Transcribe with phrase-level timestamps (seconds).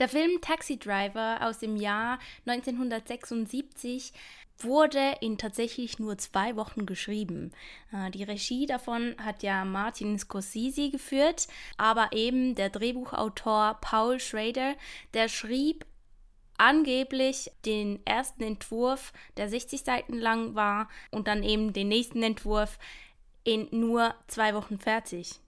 [0.00, 4.14] Der Film Taxi Driver aus dem Jahr 1976
[4.58, 7.52] wurde in tatsächlich nur zwei Wochen geschrieben.
[7.92, 14.74] Äh, die Regie davon hat ja Martin Scorsese geführt, aber eben der Drehbuchautor Paul Schrader,
[15.12, 15.84] der schrieb
[16.56, 22.78] angeblich den ersten Entwurf, der 60 Seiten lang war, und dann eben den nächsten Entwurf
[23.44, 25.40] in nur zwei Wochen fertig.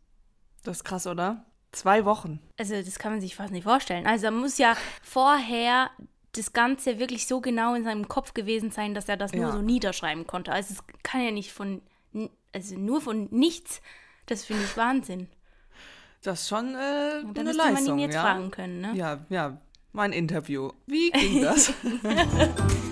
[0.63, 1.47] Das ist krass, oder?
[1.73, 2.39] Zwei Wochen.
[2.59, 4.07] Also das kann man sich fast nicht vorstellen.
[4.07, 5.91] Also da muss ja vorher
[6.33, 9.53] das Ganze wirklich so genau in seinem Kopf gewesen sein, dass er das nur Ja.
[9.53, 10.53] so niederschreiben konnte.
[10.53, 11.83] Also es kann ja nicht von,
[12.53, 13.81] also nur von nichts.
[14.27, 15.29] Das finde ich Wahnsinn.
[16.23, 18.23] Das ist schon äh, Und da eine müsste man Leistung, ihn jetzt ja?
[18.23, 18.93] fragen können, ne?
[18.95, 19.59] Ja, ja,
[19.93, 20.71] mein Interview.
[20.87, 21.73] Wie ging das?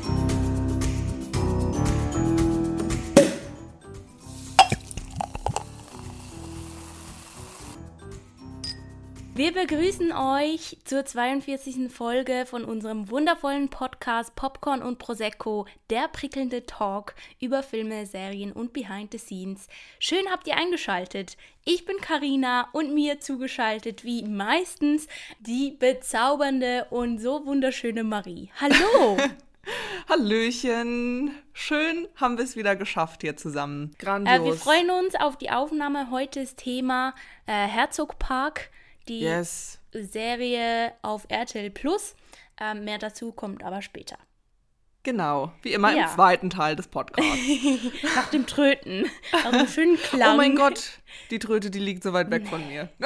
[9.40, 11.90] Wir begrüßen euch zur 42.
[11.90, 18.74] Folge von unserem wundervollen Podcast Popcorn und Prosecco, der prickelnde Talk über Filme, Serien und
[18.74, 19.68] Behind the Scenes.
[19.98, 21.38] Schön habt ihr eingeschaltet.
[21.64, 25.06] Ich bin Karina und mir zugeschaltet wie meistens
[25.38, 28.50] die bezaubernde und so wunderschöne Marie.
[28.60, 29.16] Hallo!
[30.10, 31.34] Hallöchen.
[31.54, 33.94] Schön haben wir es wieder geschafft hier zusammen.
[33.98, 34.38] Grandios.
[34.38, 36.10] äh, wir freuen uns auf die Aufnahme.
[36.10, 37.14] Heute ist Thema
[37.46, 38.68] äh, Herzogpark,
[39.10, 39.78] die Yes.
[39.92, 42.14] Serie auf RTL Plus.
[42.60, 44.16] Ähm, mehr dazu kommt aber später.
[45.02, 45.52] Genau.
[45.62, 46.04] Wie immer Ja.
[46.04, 47.30] im zweiten Teil des Podcasts.
[48.14, 49.10] Nach dem Tröten.
[49.32, 50.34] Nach einem schönen Klang.
[50.34, 51.00] oh mein Gott.
[51.30, 52.88] Die Tröte, die liegt so weit weg von mir.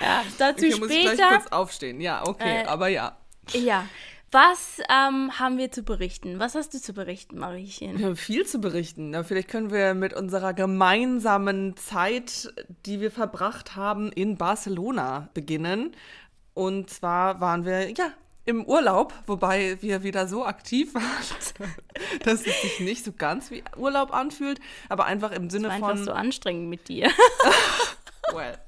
[0.00, 1.38] Ja, dazu Hier muss ich gleich später.
[1.38, 2.00] kurz aufstehen.
[2.00, 3.16] Ja, okay, Äh, aber ja.
[3.52, 3.86] Ja.
[4.34, 6.40] Was ähm, haben wir zu berichten?
[6.40, 8.00] Was hast du zu berichten, Mariechen?
[8.00, 9.10] Wir haben viel zu berichten.
[9.10, 12.52] Na, vielleicht können wir mit unserer gemeinsamen Zeit,
[12.84, 15.94] die wir verbracht haben in Barcelona, beginnen.
[16.52, 18.10] Und zwar waren wir, ja,
[18.44, 21.70] im Urlaub, wobei wir wieder so aktiv waren,
[22.24, 24.58] dass es sich nicht so ganz wie Urlaub anfühlt,
[24.88, 25.90] aber einfach im Sinne War von.
[25.90, 27.08] einfach so anstrengend mit dir.
[28.32, 28.58] Well.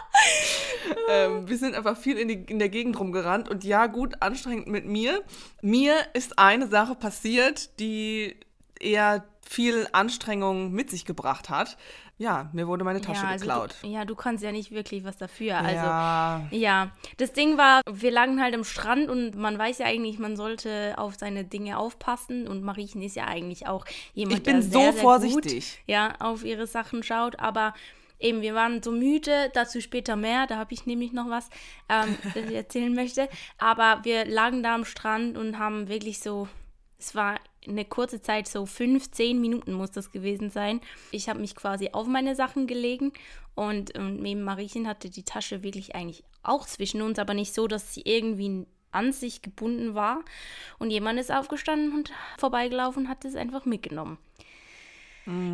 [1.08, 4.66] ähm, wir sind einfach viel in, die, in der Gegend rumgerannt und ja, gut, anstrengend
[4.66, 5.22] mit mir.
[5.60, 8.36] Mir ist eine Sache passiert, die
[8.80, 11.76] eher viel Anstrengung mit sich gebracht hat.
[12.18, 13.74] Ja, mir wurde meine Tasche ja, also geklaut.
[13.82, 15.56] Du, ja, du kannst ja nicht wirklich was dafür.
[15.58, 19.86] Also, ja, Ja, das Ding war, wir lagen halt am Strand und man weiß ja
[19.86, 24.42] eigentlich, man sollte auf seine Dinge aufpassen und Mariechen ist ja eigentlich auch jemand, ich
[24.44, 25.78] bin der so sehr, sehr vorsichtig.
[25.78, 27.74] Gut, ja, auf ihre Sachen schaut, aber
[28.22, 31.48] eben, wir waren so müde, dazu später mehr, da habe ich nämlich noch was,
[31.88, 33.28] ähm, das ich erzählen möchte,
[33.58, 36.48] aber wir lagen da am Strand und haben wirklich so,
[36.98, 40.80] es war eine kurze Zeit, so fünf, zehn Minuten muss das gewesen sein.
[41.10, 43.12] Ich habe mich quasi auf meine Sachen gelegen
[43.54, 47.68] und, und neben Mariechen hatte die Tasche wirklich eigentlich auch zwischen uns, aber nicht so,
[47.68, 50.24] dass sie irgendwie an sich gebunden war.
[50.78, 54.18] Und jemand ist aufgestanden und vorbeigelaufen und hat es einfach mitgenommen.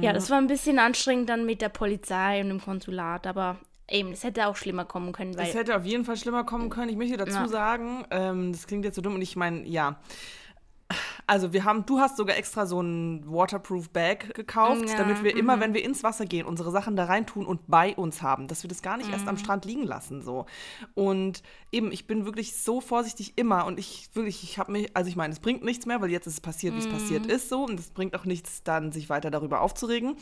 [0.00, 3.58] Ja, das war ein bisschen anstrengend dann mit der Polizei und dem Konsulat, aber
[3.90, 6.70] eben, es hätte auch schlimmer kommen können, weil Das hätte auf jeden Fall schlimmer kommen
[6.70, 6.88] können.
[6.90, 7.48] Ich möchte dazu Ja.
[7.48, 9.98] sagen, ähm, das klingt jetzt so dumm und ich meine, ja.
[11.28, 15.36] Also wir haben, du hast sogar extra so ein Waterproof Bag gekauft, Ja, damit wir
[15.36, 18.48] immer, wenn wir ins Wasser gehen, unsere Sachen da rein tun und bei uns haben,
[18.48, 19.38] dass wir das gar nicht erst am Mhm.
[19.38, 20.46] Strand liegen lassen so.
[20.94, 25.10] Und eben, ich bin wirklich so vorsichtig immer und ich wirklich, ich habe mich, also
[25.10, 27.30] ich meine, es bringt nichts mehr, weil jetzt ist es passiert, wie es passiert Mhm.
[27.30, 30.16] ist so und es bringt auch nichts, dann sich weiter darüber aufzuregen.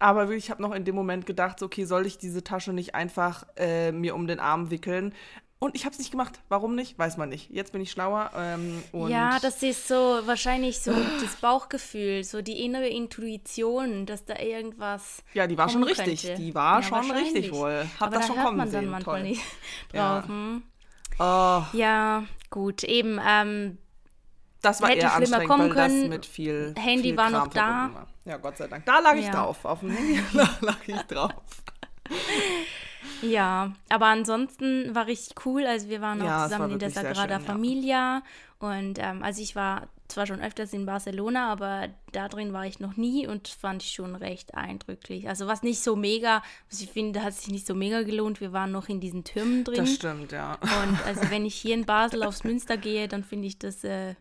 [0.00, 2.72] Aber wirklich, ich habe noch in dem Moment gedacht, so, okay, soll ich diese Tasche
[2.72, 5.14] nicht einfach äh, mir um den Arm wickeln?
[5.60, 6.38] Und ich habe es nicht gemacht.
[6.48, 6.96] Warum nicht?
[6.98, 7.50] Weiß man nicht.
[7.50, 8.30] Jetzt bin ich schlauer.
[8.36, 14.38] Ähm, Ja, das ist so wahrscheinlich so das Bauchgefühl, so die innere Intuition, dass da
[14.38, 15.24] irgendwas.
[15.34, 16.22] Ja, die war schon richtig.
[16.22, 16.40] könnte.
[16.40, 17.86] Die war Ja, schon richtig wohl.
[17.98, 18.90] Hab Aber das da schon hört kommen man dann sehen.
[18.90, 19.28] manchmal Toll.
[19.30, 19.42] nicht
[19.92, 20.20] Ja.
[20.20, 20.28] drauf.
[20.28, 20.62] hm.
[21.18, 23.18] Oh, Ja, gut, eben.
[23.26, 23.78] Ähm,
[24.62, 26.02] das war Hätte eher schlimmer kommen können.
[26.02, 27.90] das mit viel Handy viel war Kram noch da.
[27.94, 28.06] War.
[28.24, 28.84] Ja, Gott sei Dank.
[28.86, 29.32] Da lag ich Ja.
[29.32, 29.64] drauf.
[29.64, 30.20] Auf dem Handy
[30.60, 31.32] lag ich drauf.
[33.22, 35.66] ja, aber ansonsten war richtig cool.
[35.66, 37.52] Also wir waren auch Ja, zusammen war in der Sagrada schön, ja.
[37.52, 38.22] Familia.
[38.58, 42.80] Und ähm, also ich war zwar schon öfters in Barcelona, aber da drin war ich
[42.80, 45.28] noch nie und fand ich schon recht eindrücklich.
[45.28, 48.40] Also was nicht so mega, was ich finde, hat sich nicht so mega gelohnt.
[48.40, 49.76] Wir waren noch in diesen Türmen drin.
[49.76, 50.54] Das stimmt, ja.
[50.62, 54.14] Und also wenn ich hier in Basel aufs Münster gehe, dann finde ich das äh,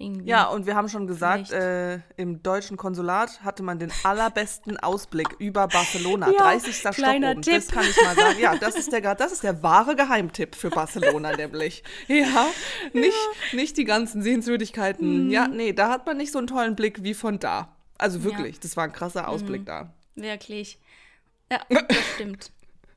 [0.00, 0.28] irgendwie.
[0.28, 5.28] Ja, und wir haben schon gesagt, äh, im deutschen Konsulat hatte man den allerbesten Ausblick
[5.38, 6.30] über Barcelona.
[6.30, 6.74] Ja, 30.
[6.76, 7.42] Stock kleiner oben.
[7.42, 7.54] Tipp.
[7.54, 8.38] Das kann ich mal sagen.
[8.40, 11.82] Ja, das ist der, das ist der wahre Geheimtipp für Barcelona nämlich.
[12.08, 12.46] Ja,
[12.92, 13.16] nicht,
[13.52, 15.26] nicht die ganzen Sehenswürdigkeiten.
[15.26, 15.30] Mhm.
[15.30, 17.76] Ja, nee, da hat man nicht so einen tollen Blick wie von da.
[17.98, 19.28] Also wirklich, das war ein krasser Mhm.
[19.28, 19.92] Ausblick da.
[20.14, 20.78] Wirklich.
[21.52, 22.52] Ja, das stimmt.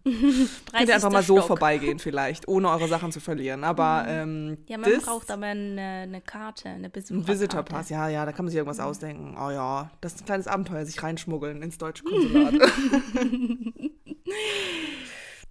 [0.73, 1.47] Könnt ihr einfach mal so Stock.
[1.47, 3.63] vorbeigehen vielleicht, ohne eure Sachen zu verlieren.
[3.63, 7.31] Aber ähm, Ja, man das, braucht aber eine, eine Karte, eine ein Besucherkarte.
[7.33, 9.37] Visitorpass, ja, ja, da kann man sich irgendwas ausdenken.
[9.39, 12.53] Oh ja, das ist ein kleines Abenteuer, sich reinschmuggeln ins deutsche Konsulat.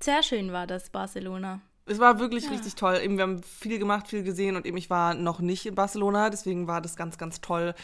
[0.00, 1.60] Sehr schön war das, Barcelona.
[1.84, 3.00] Es war wirklich richtig toll.
[3.02, 6.30] Eben, wir haben viel gemacht, viel gesehen und eben ich war noch nicht in Barcelona,
[6.30, 7.74] deswegen war das ganz, ganz toll.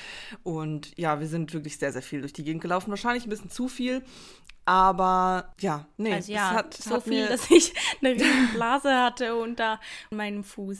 [0.45, 2.91] Und ja, wir sind wirklich sehr, sehr viel durch die Gegend gelaufen.
[2.91, 4.05] Wahrscheinlich ein bisschen zu viel,
[4.65, 8.95] aber ja, nee, Also ja, es hat, so hat viel, dass ich eine riesen Blase
[8.95, 9.81] hatte unter
[10.11, 10.79] meinem Fuß.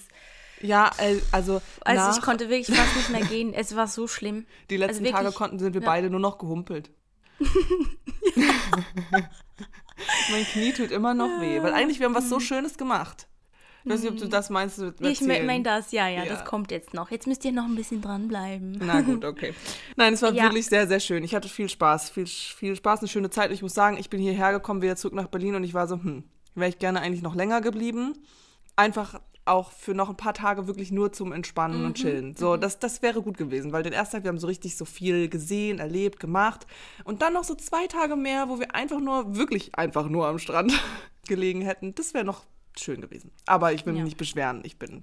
[0.61, 3.53] ja, äh, also, Also ich konnte wirklich fast nicht mehr gehen.
[3.53, 4.47] Es war so schlimm.
[4.71, 5.87] die letzten also Tage wirklich, konnten, sind wir ja.
[5.87, 6.91] beide nur noch gehumpelt.
[10.31, 13.27] mein Knie tut immer noch weh, weil eigentlich wir haben was so Schönes gemacht.
[13.85, 14.79] Ich weiß nicht, ob du das meinst.
[14.79, 15.07] Mit Mhm.
[15.07, 16.29] Ich meine das, ja, ja, Ja.
[16.35, 17.11] das kommt jetzt noch.
[17.11, 18.79] Jetzt müsst ihr noch ein bisschen dranbleiben.
[18.85, 19.55] Na gut, okay.
[19.97, 20.43] Nein, es war Ja.
[20.45, 21.25] wirklich sehr, sehr schön.
[21.25, 23.49] Ich hatte viel Spaß, viel, viel Spaß, eine schöne Zeit.
[23.49, 25.87] Und ich muss sagen, ich bin hierher gekommen, wieder zurück nach Berlin und ich war
[25.89, 26.25] so, hm,
[26.55, 28.15] wäre ich gerne eigentlich noch länger geblieben.
[28.77, 32.37] Einfach auch für noch ein paar Tage wirklich nur zum Entspannen Mhm, und Chillen.
[32.37, 34.85] So, das, das wäre gut gewesen, weil den ersten Tag, wir haben so richtig so
[34.85, 36.67] viel gesehen, erlebt, gemacht.
[37.05, 40.39] Und dann noch so zwei Tage mehr, wo wir einfach nur, wirklich einfach nur am
[40.39, 40.73] Strand
[41.29, 41.95] gelegen hätten.
[41.95, 42.45] Das wäre noch
[42.79, 43.33] schön gewesen.
[43.47, 44.05] Aber ich will mich Ja.
[44.05, 44.61] nicht beschweren.
[44.65, 45.03] Ich bin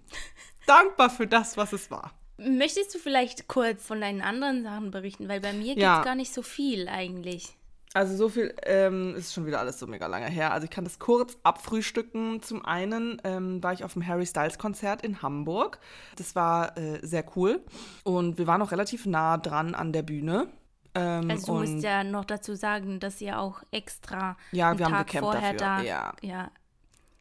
[0.66, 2.14] dankbar für das, was es war.
[2.38, 5.28] Möchtest du vielleicht kurz von deinen anderen Sachen berichten?
[5.30, 6.04] Weil bei mir gibt es Ja.
[6.04, 7.56] gar nicht so viel eigentlich.
[7.96, 10.52] Also so viel ähm, ist schon wieder alles so mega lange her.
[10.52, 12.42] Also ich kann das kurz abfrühstücken.
[12.42, 15.80] Zum einen ähm, war ich auf dem Harry Styles Konzert in Hamburg.
[16.18, 17.62] Das war äh, sehr cool
[18.04, 20.48] und wir waren auch relativ nah dran an der Bühne.
[20.94, 24.86] Ähm, Also du musst ja noch dazu sagen, dass ihr auch extra Ja, einen wir
[24.88, 25.82] haben Tag gecampt vorher dafür, da.
[25.84, 26.14] ja.
[26.22, 26.52] ja.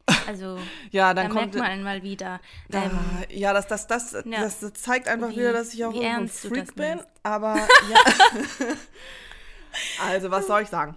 [0.27, 0.59] Also
[0.91, 2.39] ja, da dann merkt kommt man mal wieder.
[2.69, 2.99] da, ähm,
[3.29, 6.75] ja, das, das, das, das, das zeigt einfach Wie- wieder, dass ich auch ein Freak
[6.75, 6.99] bin.
[7.23, 7.65] Aber ja.
[9.99, 10.95] also, was soll ich sagen?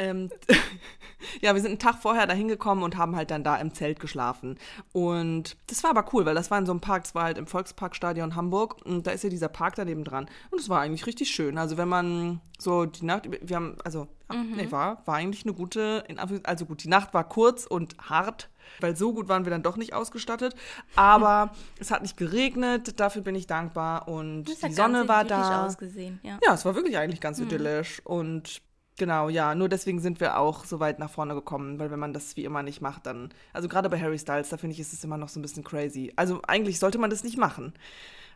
[0.00, 0.30] Ähm,
[1.42, 4.00] ja, wir sind einen Tag vorher da hingekommen und haben halt dann da im Zelt
[4.00, 4.58] geschlafen.
[4.92, 7.36] Und das war aber cool, weil das war in so einem Park, das war halt
[7.38, 10.26] im Volksparkstadion Hamburg und da ist ja dieser Park daneben dran.
[10.50, 11.58] Und es war eigentlich richtig schön.
[11.58, 15.54] Also wenn man so die Nacht, wir haben, also, ja, nee, war, war eigentlich eine
[15.54, 16.04] gute,
[16.44, 18.48] also gut, die Nacht war kurz und hart,
[18.80, 20.54] weil so gut waren wir dann doch nicht ausgestattet.
[20.96, 25.66] Aber es hat nicht geregnet, dafür bin ich dankbar und die Sonne war da.
[25.66, 26.20] ausgesehen.
[26.22, 26.38] Ja.
[26.42, 28.00] Ja, es war wirklich eigentlich ganz idyllisch.
[28.04, 28.62] Und
[29.00, 32.12] genau, ja, nur deswegen sind wir auch so weit nach vorne gekommen, weil wenn man
[32.12, 34.92] das wie immer nicht macht, dann, also gerade bei Harry Styles, da finde ich, ist
[34.92, 36.12] es immer noch so ein bisschen crazy.
[36.16, 37.72] Also eigentlich sollte man das nicht machen.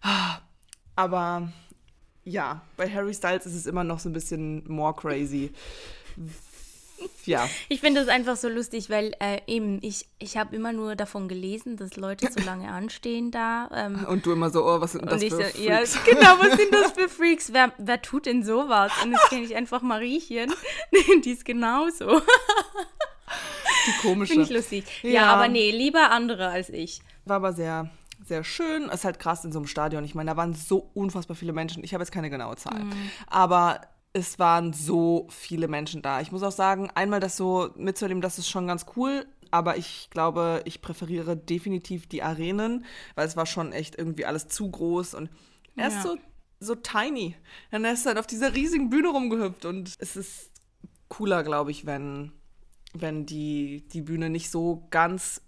[0.03, 0.39] Ah,
[0.97, 1.53] Aber
[2.25, 5.53] ja, bei Harry Styles ist es immer noch so ein bisschen more crazy.
[7.27, 10.95] Ja, Ich finde das einfach so lustig, weil äh, eben ich, ich habe immer nur
[10.95, 13.71] davon gelesen, dass Leute so lange anstehen da.
[13.75, 16.05] Ähm, und du immer so, oh, was sind das und ich für so, ja, Freaks?
[16.05, 17.53] genau, was sind das für Freaks?
[17.55, 18.93] Wer, wer tut denn sowas?
[19.03, 20.53] Und jetzt kenne ich einfach Mariechen,
[21.25, 22.21] die ist genauso.
[23.87, 24.33] Die komische.
[24.35, 24.85] Finde ich lustig.
[25.03, 25.11] Ja.
[25.11, 25.27] Ja.
[25.27, 27.01] aber nee, lieber andere als ich.
[27.25, 27.91] War aber sehr,
[28.25, 28.89] sehr schön.
[28.91, 30.05] Ist halt krass in so einem Stadion.
[30.05, 31.83] Ich meine, da waren so unfassbar viele Menschen.
[31.85, 32.83] Ich habe jetzt keine genaue Zahl.
[33.27, 33.81] Aber
[34.17, 36.21] es waren so viele Menschen da.
[36.21, 39.27] Ich muss auch sagen, einmal das so mitzuerleben, das ist schon ganz cool.
[39.51, 42.85] Aber ich glaube, ich präferiere definitiv die Arenen,
[43.17, 45.31] weil es war schon echt irgendwie alles zu groß und
[45.77, 46.03] er ist Ja.
[46.03, 46.17] so,
[46.61, 47.37] so tiny.
[47.71, 50.51] Er ist halt auf dieser riesigen Bühne rumgehüpft und es ist
[51.09, 52.33] cooler, glaube ich, wenn,
[52.95, 55.41] wenn die, die Bühne nicht so ganz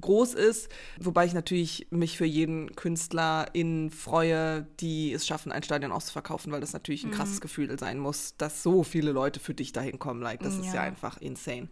[0.00, 0.68] groß ist,
[1.00, 6.52] wobei ich natürlich mich für jeden Künstler in freue, die es schaffen, ein Stadion auszuverkaufen,
[6.52, 9.98] weil das natürlich ein krasses Gefühl sein muss, dass so viele Leute für dich dahin
[9.98, 10.22] kommen.
[10.22, 10.82] Like, das ist ja Ja.
[10.82, 11.68] einfach insane.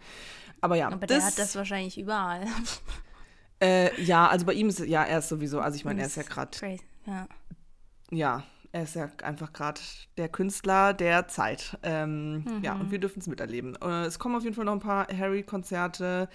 [0.60, 2.46] Aber ja, Aber der hat das wahrscheinlich überall.
[3.60, 6.16] äh, ja, also bei ihm ist ja er ist sowieso, also ich meine, er ist
[6.16, 6.50] ja gerade.
[7.06, 7.28] Ja.
[8.10, 8.44] ja,
[8.76, 9.80] er ist ja einfach gerade
[10.18, 11.78] der Künstler der Zeit.
[11.82, 13.74] Ähm, Ja, und wir dürfen es miterleben.
[13.76, 16.28] Äh, es kommen auf jeden Fall noch ein paar Harry-Konzerte.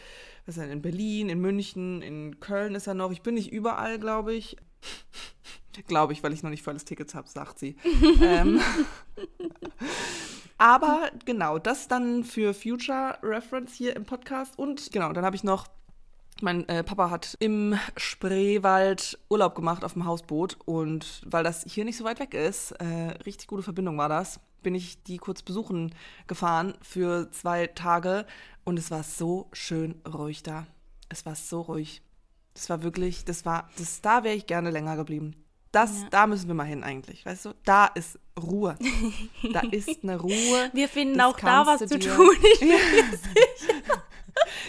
[0.48, 3.12] Was ist denn in Berlin, in München, in Köln ist er noch.
[3.12, 4.57] Ich bin nicht überall, glaube ich.
[5.88, 7.75] glaube ich, weil ich noch nicht volles Tickets habe, sagt sie.
[8.24, 8.60] ähm,
[10.57, 14.57] aber genau, das dann für Future Reference hier im Podcast.
[14.57, 15.67] Und genau, dann habe ich noch
[16.41, 21.86] mein äh, Papa hat im Spreewald Urlaub gemacht auf dem Hausboot und weil das hier
[21.86, 22.86] nicht so weit weg ist, äh,
[23.25, 25.93] richtig gute Verbindung war das, bin ich die kurz besuchen
[26.27, 28.25] gefahren für zwei Tage
[28.63, 30.67] und es war so schön ruhig da.
[31.10, 32.01] Es war so ruhig.
[32.53, 35.36] Das war wirklich, das war, das, da wäre ich gerne länger geblieben.
[35.71, 36.07] Das, Ja.
[36.12, 37.53] da müssen wir mal hin eigentlich, weißt du?
[37.63, 38.75] Da ist Ruhe.
[39.53, 40.69] Da ist eine Ruhe.
[40.74, 42.29] Wir finden Das auch da was zu tun.
[42.53, 42.75] Ich, Ja,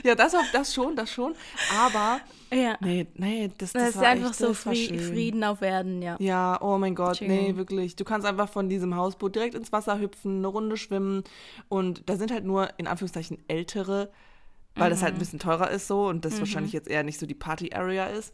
[0.17, 1.35] das, auf, das schon, das schon.
[1.79, 2.21] Aber
[2.53, 2.77] ja.
[2.81, 5.01] Nee, nee, das, das, Das ist war einfach echt, so das war Fri schön.
[5.01, 6.17] Frieden auf Erden, ja.
[6.19, 7.29] Ja, oh mein Gott, Schön.
[7.29, 7.97] nee, wirklich.
[7.97, 11.25] Du kannst einfach von diesem Hausboot direkt ins Wasser hüpfen, eine Runde schwimmen
[11.69, 14.11] und da sind halt nur in Anführungszeichen ältere
[14.75, 17.27] weil das halt ein bisschen teurer ist so und das wahrscheinlich jetzt eher nicht so
[17.27, 18.33] die Party-Area ist.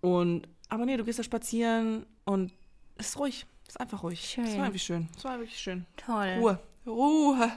[0.00, 2.52] Und, aber nee, du gehst da spazieren und
[2.96, 3.46] es ist ruhig.
[3.64, 4.20] Es ist einfach ruhig.
[4.20, 4.58] Es Schön.
[4.58, 5.08] war wirklich schön.
[5.16, 5.86] Es war wirklich schön.
[5.96, 6.36] Toll.
[6.38, 6.58] Ruhe.
[6.86, 7.50] Ruhe.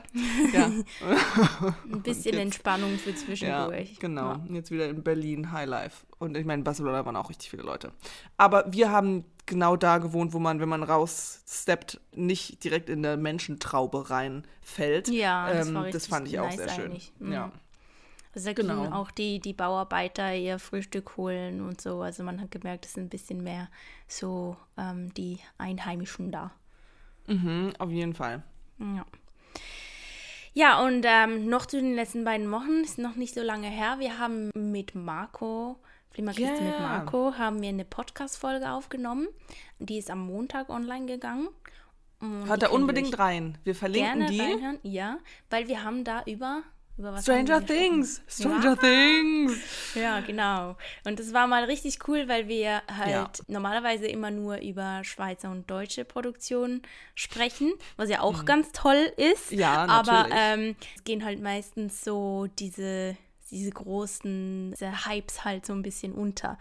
[0.53, 0.65] Ja,
[1.91, 3.99] Ein bisschen Jetzt- Entspannung für ja zwischendurch.
[3.99, 4.31] genau.
[4.33, 4.41] Ja.
[4.49, 6.05] Jetzt wieder in Berlin, High Life.
[6.19, 7.91] Und ich meine, in Barcelona waren auch richtig viele Leute.
[8.37, 13.17] Aber wir haben genau da gewohnt, wo man, wenn man raussteppt, nicht direkt in der
[13.17, 15.09] Menschentraube reinfällt.
[15.09, 16.97] Ja, das ähm, Das fand ich auch nice sehr schön.
[17.19, 17.31] Mhm.
[17.33, 17.51] Ja.
[18.33, 18.81] Also da Genau.
[18.83, 22.01] gingen auch die, die Bauarbeiter ihr Frühstück holen und so.
[22.01, 23.67] Also man hat gemerkt, es sind ein bisschen mehr
[24.07, 26.51] so ähm, die Einheimischen da.
[27.27, 28.43] Mhm, auf jeden Fall.
[28.79, 29.05] Ja.
[30.53, 33.97] Ja, und ähm, noch zu den letzten beiden Wochen, ist noch nicht so lange her.
[33.99, 35.77] Wir haben mit Marco,
[36.11, 36.79] Flimmerkiste mit Ja.
[36.79, 39.27] Marco, haben wir eine Podcast-Folge aufgenommen.
[39.77, 41.49] Die ist am Montag online gegangen.
[42.19, 43.59] Und Hört da unbedingt rein.
[43.63, 44.41] Wir verlinken gerne die.
[44.41, 44.79] reinhören.
[44.81, 45.19] Ja,
[45.51, 46.63] weil wir haben da über,
[47.21, 47.65] Stranger?
[47.65, 48.21] Things.
[48.27, 49.57] Stranger Things.
[49.93, 50.75] Ja, genau.
[51.05, 53.31] Und das war mal richtig cool, weil wir halt Ja.
[53.47, 56.81] normalerweise immer nur über Schweizer und deutsche Produktionen
[57.15, 58.23] sprechen, was ja Mhm.
[58.23, 59.51] auch ganz toll ist.
[59.51, 60.37] Ja, Aber natürlich.
[60.39, 63.15] ähm, es gehen halt meistens so diese,
[63.51, 66.57] diese großen diese Hypes halt so ein bisschen unter,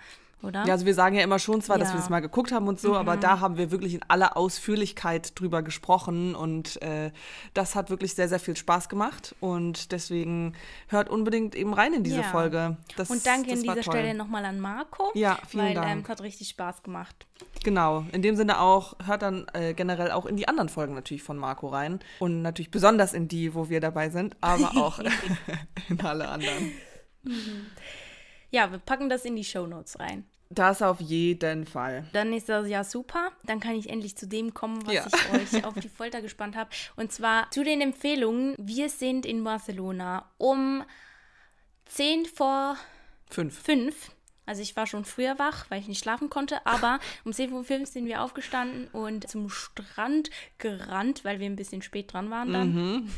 [0.46, 0.64] oder?
[0.64, 1.94] Ja, also wir sagen ja immer schon zwar, dass Ja.
[1.94, 5.38] wir das mal geguckt haben und so, aber da haben wir wirklich in aller Ausführlichkeit
[5.38, 7.10] drüber gesprochen und äh,
[7.54, 10.54] das hat wirklich sehr, sehr viel Spaß gemacht und deswegen
[10.88, 12.22] hört unbedingt eben rein in diese Ja.
[12.22, 12.76] Folge.
[12.96, 13.82] Das, und danke an dieser toll.
[13.94, 15.10] Stelle nochmal an Marco.
[15.14, 15.90] Ja, vielen weil, Dank.
[15.90, 17.26] Ähm, es hat richtig Spaß gemacht.
[17.64, 21.22] Genau, in dem Sinne auch, hört dann äh, generell auch in die anderen Folgen natürlich
[21.22, 25.00] von Marco rein und natürlich besonders in die, wo wir dabei sind, aber auch
[25.88, 26.72] in alle anderen.
[28.50, 30.24] Ja, wir packen das in die Shownotes rein.
[30.48, 32.04] Das auf jeden Fall.
[32.12, 33.32] Dann ist das ja super.
[33.44, 35.06] Dann kann ich endlich zu dem kommen, was Ja.
[35.06, 36.70] ich euch auf die Folter gespannt habe.
[36.94, 38.54] Und zwar zu den Empfehlungen.
[38.58, 40.84] Wir sind in Barcelona um
[41.86, 42.76] 10 vor
[43.28, 43.60] Fünf.
[43.60, 44.12] 5.
[44.48, 47.64] Also ich war schon früher wach, weil ich nicht schlafen konnte, aber um 10 vor
[47.64, 52.52] 5 sind wir aufgestanden und zum Strand gerannt, weil wir ein bisschen spät dran waren
[52.52, 53.10] dann.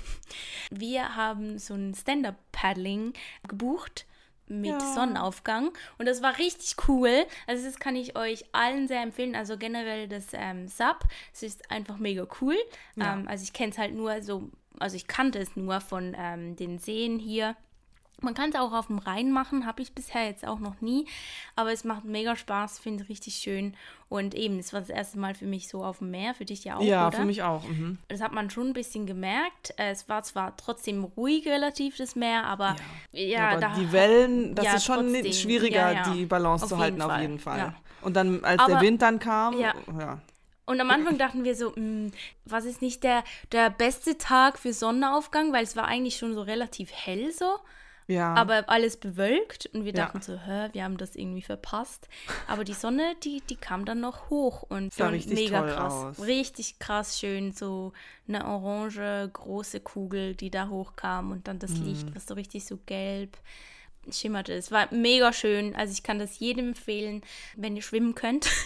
[0.71, 3.13] Wir haben so ein Stand-Up-Paddling
[3.47, 4.07] gebucht
[4.49, 4.81] mit Ja.
[4.95, 7.27] Sonnenaufgang und das war richtig cool.
[7.47, 9.35] Also das kann ich euch allen sehr empfehlen.
[9.35, 11.01] Also generell das ähm, Sub,
[11.33, 12.57] es ist einfach mega cool.
[12.97, 13.15] Ja.
[13.15, 16.57] Ähm, also ich kenne es halt nur so, also ich kannte es nur von ähm,
[16.57, 17.57] den Seen hier.
[18.21, 21.07] Man kann es auch auf dem Rhein machen, habe ich bisher jetzt auch noch nie,
[21.55, 23.77] aber es macht mega Spaß, finde ich richtig schön
[24.09, 26.65] und eben, es war das erste Mal für mich so auf dem Meer, für dich
[26.65, 27.19] ja auch, ja, oder?
[27.19, 27.63] für mich auch.
[27.69, 27.99] Mhm.
[28.09, 29.73] Das hat man schon ein bisschen gemerkt.
[29.77, 32.75] Äh, Es war zwar trotzdem ruhig relativ, das Meer, aber
[33.13, 35.33] ja, aber da die Wellen, das ja, ist schon trotzdem.
[35.33, 36.13] schwieriger, Ja, ja.
[36.15, 37.23] die Balance Auf zu halten, jeden auf Fall.
[37.23, 37.59] jeden Fall.
[37.59, 37.75] Ja.
[38.03, 39.75] Und dann, als Aber- der Wind dann kam, Ja.
[39.99, 40.19] ja.
[40.67, 42.13] Und am Anfang dachten wir so, "Hm,
[42.45, 43.23] was ist nicht der,
[43.53, 47.59] der beste Tag für Sonnenaufgang, weil es war eigentlich schon so relativ hell so,
[48.09, 48.35] ja.
[48.35, 50.07] aber alles bewölkt und wir Ja.
[50.07, 52.09] dachten so, hä, wir haben das irgendwie verpasst.
[52.49, 55.93] Aber die Sonne, die, die kam dann noch hoch und, Sah und mega krass.
[56.19, 56.27] aus.
[56.27, 57.93] Richtig krass schön, so
[58.27, 61.85] eine orange große Kugel, die da hochkam und dann das Mhm.
[61.85, 63.37] Licht, was so richtig so gelb
[64.11, 64.55] schimmerte.
[64.55, 65.77] Es war mega schön.
[65.77, 67.23] Also ich kann das jedem empfehlen,
[67.57, 68.49] wenn ihr schwimmen könnt.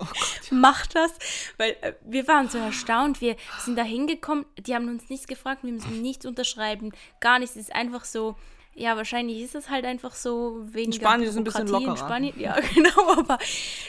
[0.00, 0.06] Oh
[0.50, 1.12] Macht das,
[1.56, 3.20] weil äh, wir waren so erstaunt.
[3.20, 6.90] Wir sind da hingekommen, die haben uns nichts gefragt, wir müssen nichts unterschreiben,
[7.20, 7.54] gar nichts.
[7.54, 8.34] Es ist einfach so,
[8.74, 12.06] ja, wahrscheinlich ist es halt einfach so weniger Spanien ist ein bisschen Bürokratie in lockerer.
[12.06, 13.38] Spanien, ja, genau, aber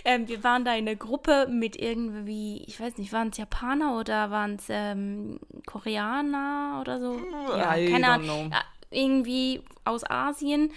[0.03, 3.97] ähm, wir waren da in der Gruppe mit irgendwie, ich weiß nicht, waren es Japaner
[3.99, 7.19] oder waren es ähm, Koreaner oder so?
[7.57, 8.51] Ja, I keine Ahnung.
[8.51, 8.61] Ja,
[8.91, 10.71] irgendwie aus Asien,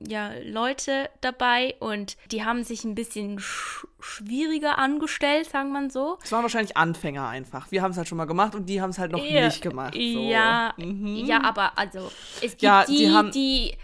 [0.00, 6.18] ja, Leute dabei und die haben sich ein bisschen sch schwieriger angestellt, sagen wir so.
[6.22, 7.70] Es waren wahrscheinlich Anfänger einfach.
[7.70, 9.62] Wir haben es halt schon mal gemacht und die haben es halt noch Ja, nicht
[9.62, 9.94] gemacht.
[9.94, 9.98] So.
[10.00, 11.16] Ja, Mhm.
[11.24, 13.74] ja, aber also es gibt Ja, die, die haben- die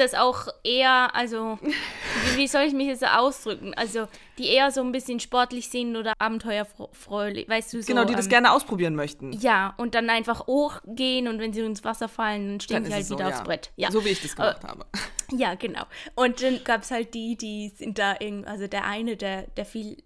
[0.00, 3.74] das auch eher, also wie, wie soll ich mich jetzt ausdrücken?
[3.74, 4.06] Also
[4.38, 7.86] die eher so ein bisschen sportlich sind oder abenteuerfreudig, weißt du so.
[7.86, 9.32] Genau, die das ähm, gerne ausprobieren möchten.
[9.32, 12.92] Ja, und dann einfach hochgehen und wenn sie ins Wasser fallen, dann stehen Dann sie
[12.92, 13.44] halt es so, wieder aufs ja.
[13.44, 13.70] Brett.
[13.76, 13.90] Ja.
[13.90, 14.86] So wie ich das gemacht habe.
[15.30, 15.84] Ja, genau.
[16.14, 19.66] Und dann gab es halt die, die sind da irgendwie, also der eine, der, der
[19.66, 20.02] fiel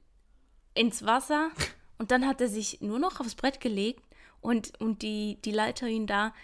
[0.75, 1.51] ins Wasser
[1.99, 4.03] und dann hat er sich nur noch aufs Brett gelegt
[4.41, 6.35] und, und die, die Leiterin da,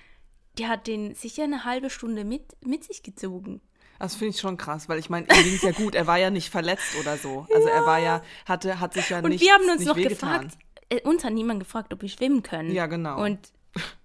[0.59, 3.61] die hat den sicher eine halbe Stunde mit, mit sich gezogen.
[3.99, 5.95] Das finde ich schon krass, weil ich meine, ihm ging es ja gut.
[5.95, 7.47] Er war ja nicht verletzt oder so.
[7.53, 10.57] Also er war ja, hatte, hat sich ja Und nicht wir haben uns noch gefragt,
[10.88, 12.71] äh, uns hat niemand gefragt, ob wir schwimmen können.
[12.71, 13.21] Ja, genau.
[13.21, 13.41] Und,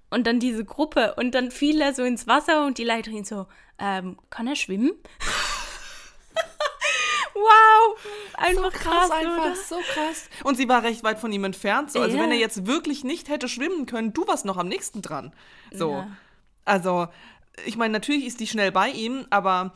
[0.09, 3.45] und dann diese Gruppe und dann fiel er so ins Wasser und die Leiterin so,
[3.77, 4.93] ähm, kann er schwimmen?
[7.35, 7.99] wow,
[8.33, 9.55] einfach krass, oder?
[9.55, 10.27] so krass.
[10.43, 11.91] Und sie war recht weit von ihm entfernt.
[11.91, 11.99] So.
[11.99, 12.23] Also Ja.
[12.23, 15.33] wenn er jetzt wirklich nicht hätte schwimmen können, du warst noch am nächsten dran.
[15.71, 15.91] So.
[15.91, 16.07] Ja.
[16.65, 17.07] Also
[17.65, 19.73] ich meine, natürlich ist die schnell bei ihm, aber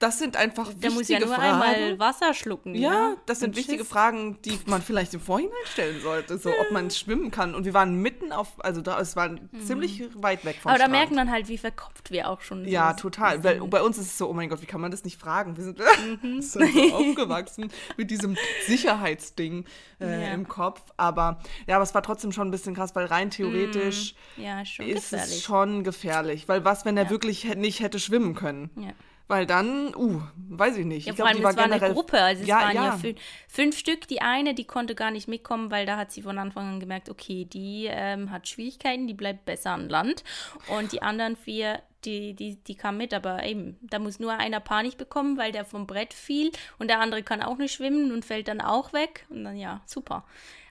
[0.00, 1.62] das sind einfach Der muss ja wichtige nur Fragen.
[1.62, 2.74] einmal Wasser schlucken.
[2.74, 3.88] Ja, das sind Und wichtige tschüss.
[3.88, 7.54] Fragen, die man vielleicht im Vorhinein stellen sollte, so ob man schwimmen kann.
[7.54, 9.30] Und wir waren mitten auf, also da, es war
[9.64, 10.74] ziemlich weit weg vom Mhm.
[10.74, 10.92] Aber da Strand.
[10.92, 13.34] merkt man halt, wie verkopft wir auch schon Ja, so total.
[13.40, 13.44] sind.
[13.44, 15.56] Weil bei uns ist es so, oh mein Gott, wie kann man das nicht fragen?
[15.56, 15.78] Wir sind,
[16.22, 16.42] Mhm.
[16.42, 18.36] sind so aufgewachsen mit diesem
[18.66, 19.64] Sicherheitsding
[20.00, 20.34] äh, Ja.
[20.34, 20.82] im Kopf.
[20.96, 24.70] Aber ja, aber es war trotzdem schon ein bisschen krass, weil rein theoretisch Ja, ist
[24.72, 25.34] schon ist gefährlich.
[25.36, 26.48] es schon gefährlich.
[26.48, 27.10] Weil was, wenn er Ja.
[27.10, 28.70] wirklich nicht hätte schwimmen können?
[28.76, 28.90] ja.
[29.26, 31.06] Weil dann, uh, weiß ich nicht.
[31.06, 32.84] Ja, ich vor glaube, allem, war es war eine Gruppe, also es Ja, waren ja,
[32.86, 32.96] ja.
[32.98, 33.16] fün
[33.48, 34.06] fünf Stück.
[34.08, 37.08] Die eine, die konnte gar nicht mitkommen, weil da hat sie von Anfang an gemerkt,
[37.08, 40.24] okay, die ähm, hat Schwierigkeiten, die bleibt besser an Land.
[40.68, 44.60] Und die anderen vier, die, die, die kamen mit, aber eben, da muss nur einer
[44.60, 48.26] Panik bekommen, weil der vom Brett fiel und der andere kann auch nicht schwimmen und
[48.26, 49.24] fällt dann auch weg.
[49.30, 50.24] Und dann, ja, super.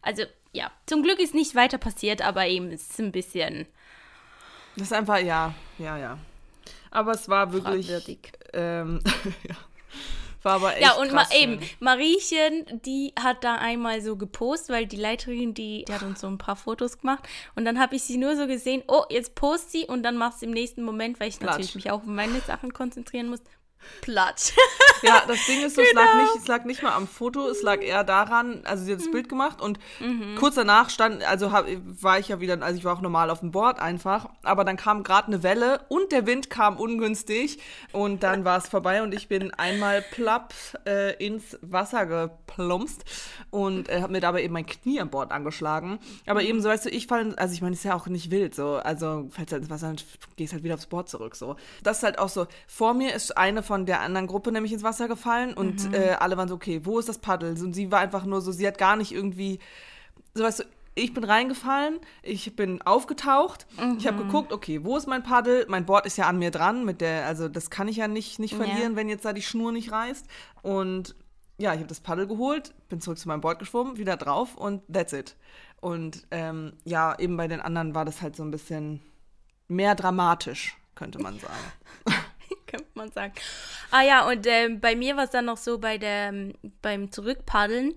[0.03, 3.65] Also, ja, zum Glück ist nicht weiter passiert, aber eben, es ist ein bisschen
[4.75, 6.19] Das ist einfach, ja, ja, ja.
[6.93, 7.89] Aber es war wirklich.
[8.53, 9.01] Ähm,
[9.49, 9.55] ja.
[10.43, 10.81] War aber echt.
[10.81, 11.69] Ja, und ma krass eben, schön.
[11.79, 16.27] Mariechen, die hat da einmal so gepostet, weil die Leiterin, die, die hat uns so
[16.27, 17.23] ein paar Fotos gemacht.
[17.55, 20.41] Und dann habe ich sie nur so gesehen, oh, jetzt post sie und dann machst
[20.41, 23.39] du im nächsten Moment, weil ich natürlich mich auch auf meine Sachen konzentrieren muss,
[24.01, 24.53] Platsch.
[25.01, 26.23] Ja, das Ding ist so, es, lag Genau.
[26.23, 29.07] nicht, es lag nicht mal am Foto, es lag eher daran, also sie hat das
[29.07, 29.11] Mhm.
[29.11, 29.77] Bild gemacht und
[30.37, 31.65] kurz danach stand, also hab,
[32.01, 34.77] war ich ja wieder, also ich war auch normal auf dem Board einfach, aber dann
[34.77, 37.59] kam gerade eine Welle und der Wind kam ungünstig
[37.91, 40.53] und dann war es vorbei und ich bin einmal plapp
[40.87, 43.03] äh, ins Wasser geplumpst
[43.49, 45.99] und äh, habe mir dabei eben mein Knie am Bord angeschlagen.
[46.25, 46.47] Aber Mhm.
[46.47, 48.75] eben so, weißt du, ich fall, also ich meine, ist ja auch nicht wild, so,
[48.75, 50.05] also fällst halt ins Wasser und
[50.37, 51.55] gehst halt wieder aufs Board zurück, so.
[51.83, 54.83] Das ist halt auch so, vor mir ist eine von der anderen Gruppe nämlich ins
[54.83, 55.93] Wasser gefallen und Mhm.
[55.93, 57.51] äh, alle waren so, okay, wo ist das Paddel?
[57.61, 59.59] Und sie war einfach nur so, sie hat gar nicht irgendwie,
[60.33, 60.63] so weißt du,
[60.95, 64.07] ich bin reingefallen, ich bin aufgetaucht, ich Mhm.
[64.07, 65.65] habe geguckt, okay, wo ist mein Paddel?
[65.67, 68.37] Mein Board ist ja an mir dran, mit der, also das kann ich ja nicht,
[68.39, 68.57] nicht Ja.
[68.57, 70.27] verlieren, wenn jetzt da die Schnur nicht reißt.
[70.61, 71.15] Und
[71.57, 74.81] ja, ich habe das Paddel geholt, bin zurück zu meinem Board geschwommen, wieder drauf und
[74.91, 75.35] that's it.
[75.81, 79.01] Und ähm, ja, eben bei den anderen war das halt so ein bisschen
[79.67, 81.53] mehr dramatisch, könnte man sagen.
[82.73, 83.33] könnte man sagen.
[83.91, 86.33] Ah ja, und ähm, bei mir war es dann noch so bei der,
[86.81, 87.93] beim Zurückpaddeln.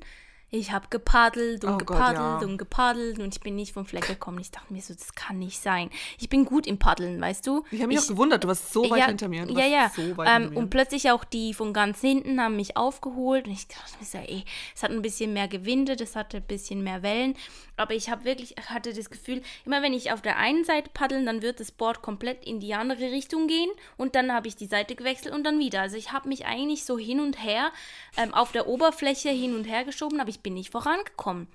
[0.50, 2.46] Ich habe gepaddelt und Oh Gott, gepaddelt ja.
[2.46, 4.38] und gepaddelt und ich bin nicht vom Fleck gekommen.
[4.38, 5.90] Ich dachte mir so, das kann nicht sein.
[6.18, 7.64] Ich bin gut im Paddeln, weißt du?
[7.72, 9.44] Ich habe mich auch gewundert, du warst so weit ja, hinter mir.
[9.50, 9.90] Ja, ja.
[9.94, 10.56] So ähm, mir.
[10.56, 14.18] und plötzlich auch die von ganz hinten haben mich aufgeholt und ich dachte mir so,
[14.18, 17.34] ey, es hat ein bisschen mehr gewindet, es hatte ein bisschen mehr Wellen,
[17.76, 20.90] aber ich habe wirklich, ich hatte das Gefühl, immer wenn ich auf der einen Seite
[20.94, 24.56] paddeln, dann wird das Board komplett in die andere Richtung gehen und dann habe ich
[24.56, 25.82] die Seite gewechselt und dann wieder.
[25.82, 27.72] Also ich habe mich eigentlich so hin und her
[28.16, 31.48] ähm, auf der Oberfläche hin und her geschoben, aber ich bin nicht vorangekommen.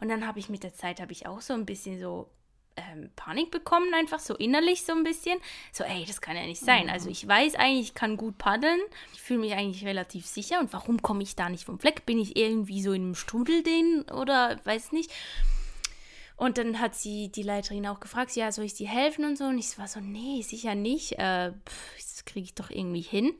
[0.00, 2.30] Und dann habe ich mit der Zeit habe ich auch so ein bisschen so
[2.78, 5.38] ähm, Panik bekommen, einfach so innerlich so ein bisschen.
[5.72, 6.88] So, ey, das kann ja nicht sein.
[6.88, 8.80] Also ich weiß eigentlich, ich kann gut paddeln.
[9.12, 10.60] Ich fühle mich eigentlich relativ sicher.
[10.60, 12.06] Und warum komme ich da nicht vom Fleck?
[12.06, 15.10] Bin ich irgendwie so in einem Strudel den oder weiß nicht.
[16.36, 19.44] Und dann hat sie die Leiterin auch gefragt, ja, soll ich dir helfen und so?
[19.44, 21.18] Und ich war so, nee, sicher nicht.
[21.18, 23.34] Äh, pff, das kriege ich doch irgendwie hin.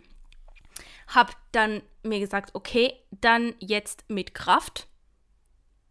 [1.08, 4.88] Hab dann mir gesagt, okay, dann jetzt mit Kraft.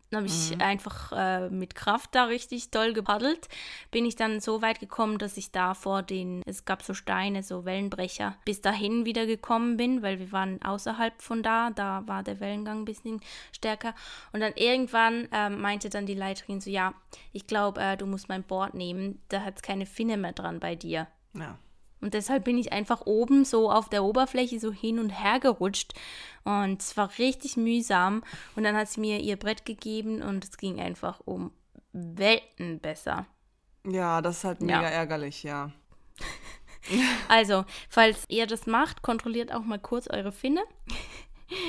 [0.09, 3.49] Dann habe ich einfach äh, mit Kraft da richtig doll gepaddelt.
[3.91, 7.43] Bin ich dann so weit gekommen, dass ich da vor den, es gab so Steine,
[7.43, 11.71] so Wellenbrecher, bis dahin wieder gekommen bin, weil wir waren außerhalb von da.
[11.71, 13.19] Da war der Wellengang ein bisschen
[13.51, 13.93] stärker.
[14.31, 16.93] Und dann irgendwann ähm, meinte dann die Leiterin so, ja,
[17.33, 19.21] ich glaube, äh, du musst mein Board nehmen.
[19.27, 21.07] Da hat es keine Finne mehr dran bei dir.
[21.33, 21.57] ja.
[22.01, 25.93] Und deshalb bin ich einfach oben so auf der Oberfläche so hin und her gerutscht.
[26.43, 28.23] Und es war richtig mühsam.
[28.55, 31.51] Und dann hat sie mir ihr Brett gegeben und es ging einfach um
[31.93, 33.25] Welten besser.
[33.85, 34.65] ja, das ist halt Ja.
[34.77, 35.71] mega ärgerlich, ja.
[37.27, 40.61] Also, falls ihr das macht, kontrolliert auch mal kurz eure Finne,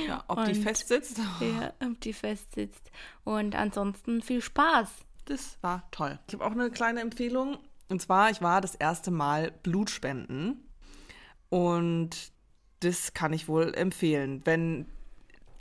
[0.07, 2.91] ja ob die Und- fest sitzt, ja, ob die fest sitzt.
[3.25, 4.89] Und ansonsten viel Spaß.
[5.25, 6.19] das war toll.
[6.29, 7.59] Ich habe auch eine kleine Empfehlung.
[7.89, 10.65] Und zwar, ich war das erste Mal Blutspenden.
[11.49, 12.33] Und
[12.81, 14.87] das kann ich wohl empfehlen, wenn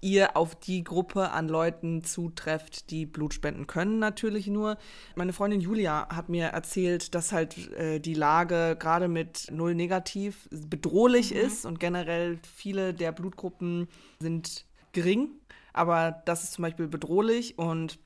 [0.02, 4.78] ihr auf die Gruppe an Leuten zutrefft, die Blut spenden können, natürlich nur.
[5.16, 10.48] Meine Freundin Julia hat mir erzählt, dass halt äh, die Lage gerade mit Null Negativ
[10.52, 13.88] bedrohlich ist und generell viele der Blutgruppen
[14.20, 15.30] sind gering,
[15.74, 18.00] aber das ist zum Beispiel bedrohlich und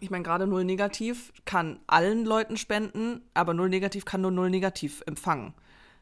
[0.00, 4.50] ich meine, gerade Null Negativ kann allen Leuten spenden, aber Null Negativ kann nur Null
[4.50, 5.54] Negativ empfangen.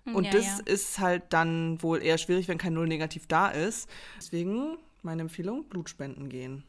[0.05, 0.65] Und Ja, das ja.
[0.67, 3.89] ist halt dann wohl eher schwierig, wenn kein Null Negativ da ist.
[4.17, 6.63] Deswegen meine Empfehlung, Blutspenden gehen.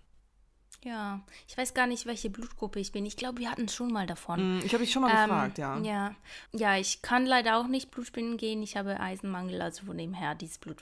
[0.84, 3.06] Ja, ich weiß gar nicht, welche Blutgruppe ich bin.
[3.06, 4.58] Ich glaube, wir hatten es schon mal davon.
[4.58, 5.78] Mm, Ich habe dich schon mal Ähm, gefragt, ja.
[5.80, 6.16] Ja.
[6.54, 8.62] Ja, ich kann leider auch nicht Blutspenden gehen.
[8.64, 10.82] Ich habe Eisenmangel, also von dem her, dieses Blut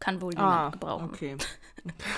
[0.00, 1.04] kann wohl Ah, niemand gebrauchen.
[1.08, 1.36] okay.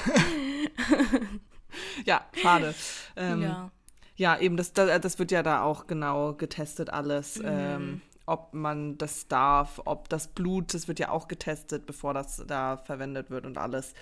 [2.04, 2.74] ja, schade.
[3.16, 3.70] Ähm, ja.
[4.16, 4.38] Ja.
[4.38, 7.38] eben, das, das, das wird ja da auch genau getestet alles.
[7.38, 7.44] Mhm.
[7.46, 12.44] Ähm, ob man das darf, ob das Blut, das wird ja auch getestet, bevor das
[12.46, 13.94] da verwendet wird und alles.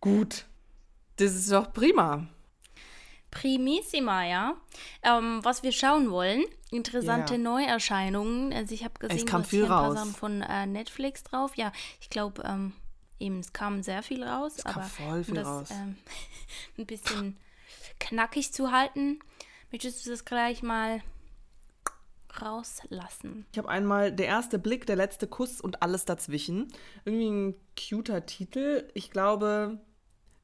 [0.00, 0.46] Gut.
[1.16, 2.26] Das ist doch prima.
[3.30, 4.56] Primissima, ja.
[5.02, 7.40] Ähm, was wir schauen wollen, interessante Ja.
[7.40, 8.52] Neuerscheinungen.
[8.52, 9.98] Also ich habe gesehen, kam du hast viel raus.
[10.18, 11.56] Von äh, Netflix drauf.
[11.56, 12.74] Ja, ich glaube, ähm,
[13.22, 14.56] eben, es kam sehr viel raus.
[14.64, 15.70] kam aber voll viel um das raus.
[15.70, 15.96] Ähm,
[16.78, 17.36] ein bisschen
[17.98, 19.20] knackig zu halten,
[19.70, 21.02] möchtest du das gleich mal
[22.40, 23.46] rauslassen?
[23.52, 26.72] Ich habe einmal der erste Blick, der letzte Kuss und alles dazwischen.
[27.04, 28.88] Irgendwie ein cuter Titel.
[28.94, 29.78] Ich glaube,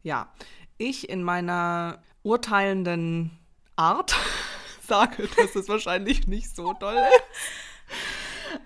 [0.02, 0.32] ja,
[0.76, 3.38] ich in meiner urteilenden
[3.76, 4.14] Art
[4.86, 7.67] sage, dass es wahrscheinlich nicht so toll ist.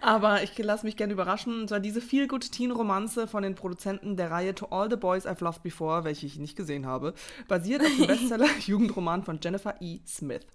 [0.01, 1.63] Aber ich lasse mich gerne überraschen.
[1.63, 5.63] Und zwar diese Feel-Good-Teen-Romanze von den Produzenten der Reihe To All the Boys I've Loved
[5.63, 7.15] Before, welche ich nicht gesehen habe,
[7.49, 10.01] basiert auf dem Bestseller-Jugendroman von Jennifer E.
[10.07, 10.47] Smith.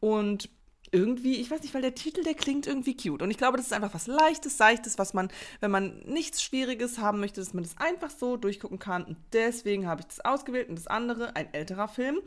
[0.00, 0.48] Und
[0.94, 3.20] irgendwie, ich weiß nicht, weil der Titel, der klingt irgendwie cute.
[3.22, 5.28] Und ich glaube, das ist einfach was Leichtes, Seichtes, was man,
[5.60, 9.04] wenn man nichts Schwieriges haben möchte, dass man das einfach so durchgucken kann.
[9.04, 10.68] Und deswegen habe ich das ausgewählt.
[10.68, 12.18] Und das andere, ein älterer Film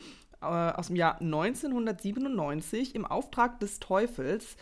[0.42, 4.58] äh, aus dem Jahr 1997 im Auftrag des Teufels.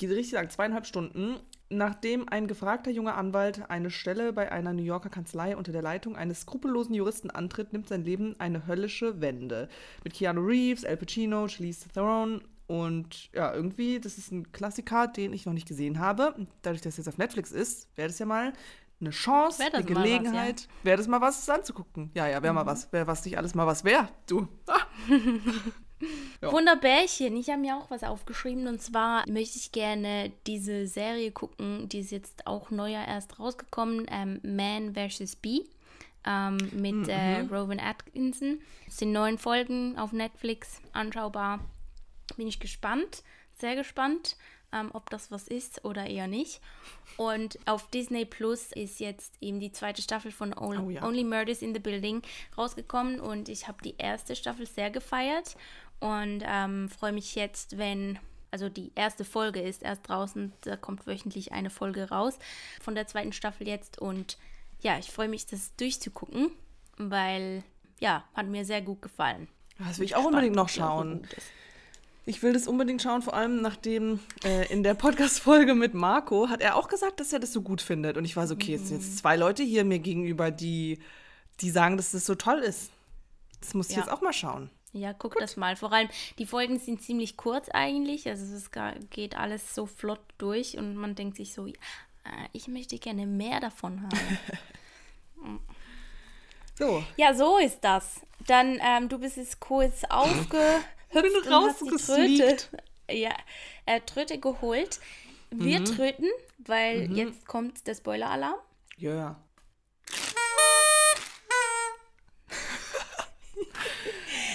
[0.00, 1.36] Geht richtig lang, zweieinhalb Stunden.
[1.68, 6.16] Nachdem ein gefragter junger Anwalt eine Stelle bei einer New Yorker Kanzlei unter der Leitung
[6.16, 9.68] eines skrupellosen Juristen antritt, nimmt sein Leben eine höllische Wende.
[10.02, 15.34] Mit Keanu Reeves, Al Pacino, Charlize Theron und ja, irgendwie, das ist ein Klassiker, den
[15.34, 16.34] ich noch nicht gesehen habe.
[16.62, 18.54] Dadurch, dass es jetzt auf Netflix ist, wäre das ja mal
[19.02, 19.86] eine Chance, eine was, ja.
[19.86, 20.66] Gelegenheit.
[20.82, 22.10] Wäre das mal was, es anzugucken.
[22.14, 22.90] Ja, ja, wäre mal was.
[22.90, 24.08] Wäre was nicht alles mal was wäre.
[24.26, 24.48] Du.
[24.66, 24.80] Ah.
[26.40, 26.52] Ja.
[26.52, 31.88] Wunderbärchen, ich habe mir auch was aufgeschrieben und zwar möchte ich gerne diese Serie gucken,
[31.88, 35.36] die ist jetzt auch neuer erst rausgekommen, ähm, Man vs.
[35.36, 35.66] Bee
[36.26, 38.60] ähm, mit äh, Rowan Atkinson.
[38.86, 41.60] Es sind neun Folgen auf Netflix anschaubar.
[42.36, 43.22] Bin ich gespannt,
[43.58, 44.36] sehr gespannt,
[44.72, 46.60] ähm, ob das was ist oder eher nicht.
[47.16, 51.02] Und auf Disney Plus ist jetzt eben die zweite Staffel von Only, Oh ja.
[51.06, 52.22] Only Murders in the Building
[52.56, 55.56] rausgekommen und ich habe die erste Staffel sehr gefeiert
[56.00, 58.18] und ähm, freue mich jetzt, wenn,
[58.50, 62.38] also die erste Folge ist erst draußen, da kommt wöchentlich eine Folge raus
[62.82, 64.38] von der zweiten Staffel jetzt und
[64.80, 66.50] ja, ich freue mich, das durchzugucken,
[66.96, 67.62] weil
[68.00, 69.46] ja, hat mir sehr gut gefallen.
[69.78, 71.26] Das will ich auch unbedingt noch schauen.
[72.26, 76.60] Ich will das unbedingt schauen, vor allem nachdem äh, in der Podcast-Folge mit Marco hat
[76.60, 78.16] er auch gesagt, dass er das so gut findet.
[78.16, 79.02] Und ich war so, okay, jetzt sind Mhm.
[79.04, 80.98] jetzt zwei Leute hier mir gegenüber, die,
[81.60, 82.90] die sagen, dass das so toll ist.
[83.60, 84.02] Das muss ich Ja.
[84.02, 84.70] jetzt auch mal schauen.
[84.92, 85.76] Ja, guck das mal.
[85.76, 88.28] Vor allem, die Folgen sind ziemlich kurz eigentlich.
[88.28, 88.70] Also es
[89.10, 91.72] geht alles so flott durch und man denkt sich so, äh,
[92.52, 94.38] ich möchte gerne mehr davon haben.
[96.80, 98.20] So, ja, so ist das.
[98.46, 102.38] Dann, ähm, du bist jetzt kurz aufgehüpft und hast die.
[102.38, 102.56] Tröte,
[103.10, 103.34] ja,
[103.84, 104.98] äh, Tröte geholt.
[105.50, 108.56] Wir tröten, weil jetzt kommt der Spoiler-Alarm.
[108.96, 109.36] ja.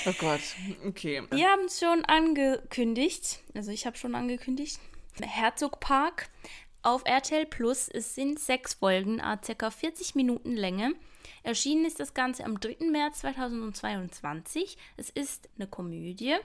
[0.05, 0.41] Oh Gott,
[0.87, 1.23] okay.
[1.31, 4.79] Wir haben es schon angekündigt, also ich habe schon angekündigt,
[5.21, 6.29] Herzogpark
[6.85, 7.89] auf RTL Plus.
[7.89, 9.71] Es sind sechs Folgen, a ca.
[9.71, 10.93] 40 Minuten Länge.
[11.43, 12.85] Erschienen ist das Ganze am 3.
[12.91, 14.77] März 2022.
[14.97, 16.35] Es ist eine Komödie.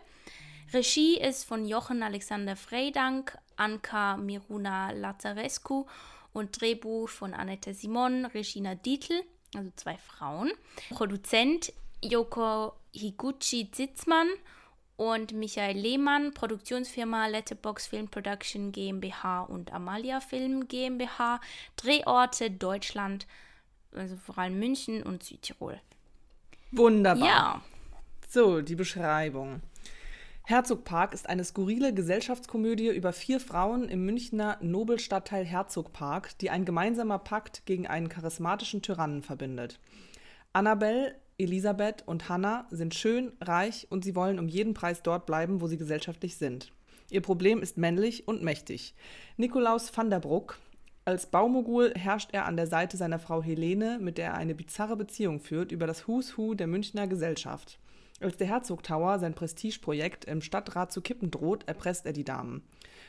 [0.73, 5.87] Regie ist von Jochen Alexander Freidank, Anka Miruna Lazarescu
[6.33, 9.23] und Drehbuch von Annette Simon, Regina Dietl,
[9.55, 10.53] also zwei Frauen.
[10.91, 14.29] Produzent Yoko Higuchi Zitzmann
[14.97, 21.41] und Michael Lehmann, Produktionsfirma Letterbox Film Production GmbH und Amalia Film GmbH,
[21.77, 23.27] Drehorte Deutschland,
[23.95, 25.81] also vor allem München und Südtirol.
[26.73, 27.27] Wunderbar.
[27.27, 27.63] Ja,
[28.29, 29.61] So, die Beschreibung.
[30.45, 37.19] Herzogpark ist eine skurrile Gesellschaftskomödie über vier Frauen im Münchner Nobelstadtteil Herzogpark, die ein gemeinsamer
[37.19, 39.79] Pakt gegen einen charismatischen Tyrannen verbindet.
[40.53, 45.61] Annabelle, Elisabeth und Hannah sind schön, reich und sie wollen um jeden Preis dort bleiben,
[45.61, 46.73] wo sie gesellschaftlich sind.
[47.11, 48.95] Ihr Problem ist männlich und mächtig.
[49.37, 50.59] Nikolaus van der Bruck,
[51.05, 54.97] als Baumogul herrscht er an der Seite seiner Frau Helene, mit der er eine bizarre
[54.97, 57.81] Beziehung führt, über das Who's Who der Münchner Gesellschaft.
[58.21, 62.63] Als der Herzog Tower sein Prestigeprojekt im Stadtrat zu kippen droht, erpresst er die Damen.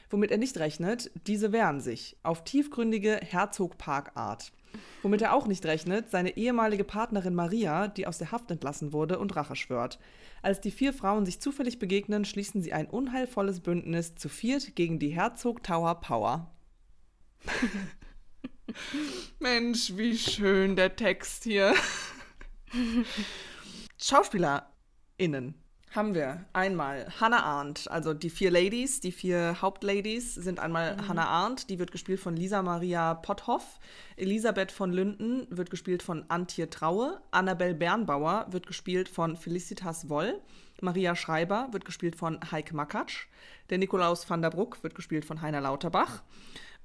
[0.09, 4.53] Womit er nicht rechnet, diese wehren sich, auf tiefgründige Herzog-Park-Art.
[5.01, 9.19] Womit er auch nicht rechnet, seine ehemalige Partnerin Maria, die aus der Haft entlassen wurde
[9.19, 9.99] und Rache schwört.
[10.41, 14.99] Als die vier Frauen sich zufällig begegnen, schließen sie ein unheilvolles Bündnis zu viert gegen
[14.99, 16.51] die Herzog Tower Power.
[19.39, 21.73] Mensch, wie schön der Text hier.
[23.97, 25.55] SchauspielerInnen
[25.95, 26.45] haben wir.
[26.53, 31.07] Einmal Hannah Arndt, also die vier Ladies, die vier Hauptladies sind einmal mhm.
[31.07, 33.79] Hannah Arndt, die wird gespielt von Lisa Maria Potthoff,
[34.15, 40.39] Elisabeth von Lünden wird gespielt von Antje Traue, Annabel Bernbauer wird gespielt von Felicitas Woll,
[40.81, 43.27] Maria Schreiber wird gespielt von Heike Makatsch,
[43.69, 46.23] der Nikolaus van der Bruck wird gespielt von Heiner Lauterbach.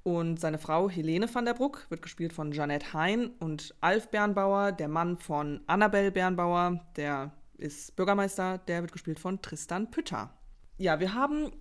[0.03, 3.31] Und seine Frau Helene van der Bruck wird gespielt von Janette Hein.
[3.39, 9.41] Und Alf Bernbauer, der Mann von Annabel Bernbauer, der ist Bürgermeister, der wird gespielt von
[9.41, 10.33] Tristan Pütter.
[10.77, 11.51] Ja, wir haben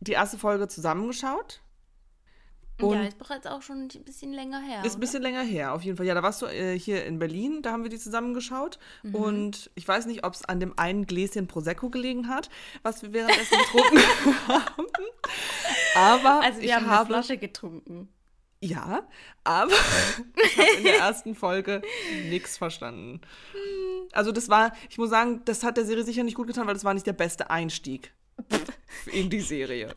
[0.00, 1.60] die erste Folge zusammengeschaut.
[2.80, 4.84] Und ja, ist bereits auch schon ein bisschen länger her.
[4.84, 6.06] Ist ein bisschen länger her, auf jeden Fall.
[6.06, 8.80] Ja, da warst du äh, hier in Berlin, da haben wir die zusammengeschaut.
[9.04, 9.14] Mhm.
[9.14, 12.50] Und ich weiß nicht, ob es an dem einen Gläschen Prosecco gelegen hat,
[12.82, 13.98] was wir währenddessen getrunken
[14.48, 14.86] haben.
[15.94, 18.08] Aber also wir ich haben habe, eine Flasche getrunken.
[18.64, 19.06] Ja,
[19.44, 21.82] aber ich habe in der ersten Folge
[22.30, 23.20] nichts verstanden.
[24.12, 26.74] Also das war, ich muss sagen, das hat der Serie sicher nicht gut getan, weil
[26.74, 28.12] das war nicht der beste Einstieg
[29.12, 29.94] in die Serie.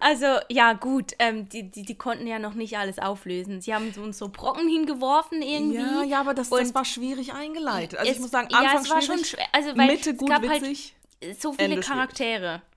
[0.00, 3.60] Also, ja, gut, ähm, die, die, die konnten ja noch nicht alles auflösen.
[3.60, 5.76] Sie haben uns so Brocken hingeworfen irgendwie.
[5.76, 7.98] Ja, ja, aber das, das war schwierig eingeleitet.
[7.98, 9.46] Also, es, ich muss sagen, Anfang ja, es war schwierig, schon schwer.
[9.52, 12.40] Also, weil Mitte gut, es gab witzig, halt so viele Ende Charaktere.
[12.40, 12.71] schwierig.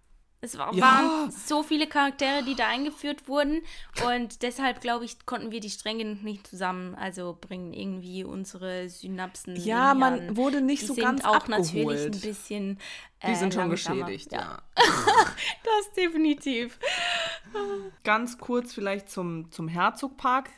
[0.46, 0.84] Es war, Ja.
[0.84, 3.62] waren so viele Charaktere, die da eingeführt wurden.
[4.08, 9.56] Und deshalb, glaube ich, konnten wir die Stränge nicht zusammen, also bringen irgendwie unsere Synapsen.
[9.56, 11.66] Ja, man wurde nicht die so sind ganz auch abgeholt.
[11.66, 12.80] natürlich ein bisschen.
[13.22, 13.96] Äh, Die sind schon langsamer.
[14.06, 14.62] geschädigt, ja.
[15.64, 16.78] Das definitiv.
[18.04, 20.50] Ganz kurz vielleicht zum, zum Herzogpark.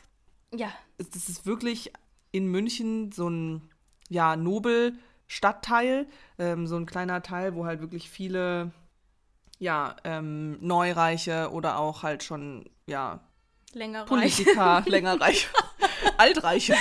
[0.54, 0.70] Ja.
[0.98, 1.92] Es- Das ist wirklich
[2.30, 3.70] in München so ein,
[4.10, 6.06] ja, Nobel-Stadtteil.
[6.38, 8.70] Ähm, so ein kleiner Teil, wo halt wirklich viele,
[9.58, 13.20] ja, ähm, Neureiche oder auch halt schon, ja,
[13.74, 14.04] Länger.
[14.06, 15.48] Politiker, längerreich,
[16.16, 16.74] altreiche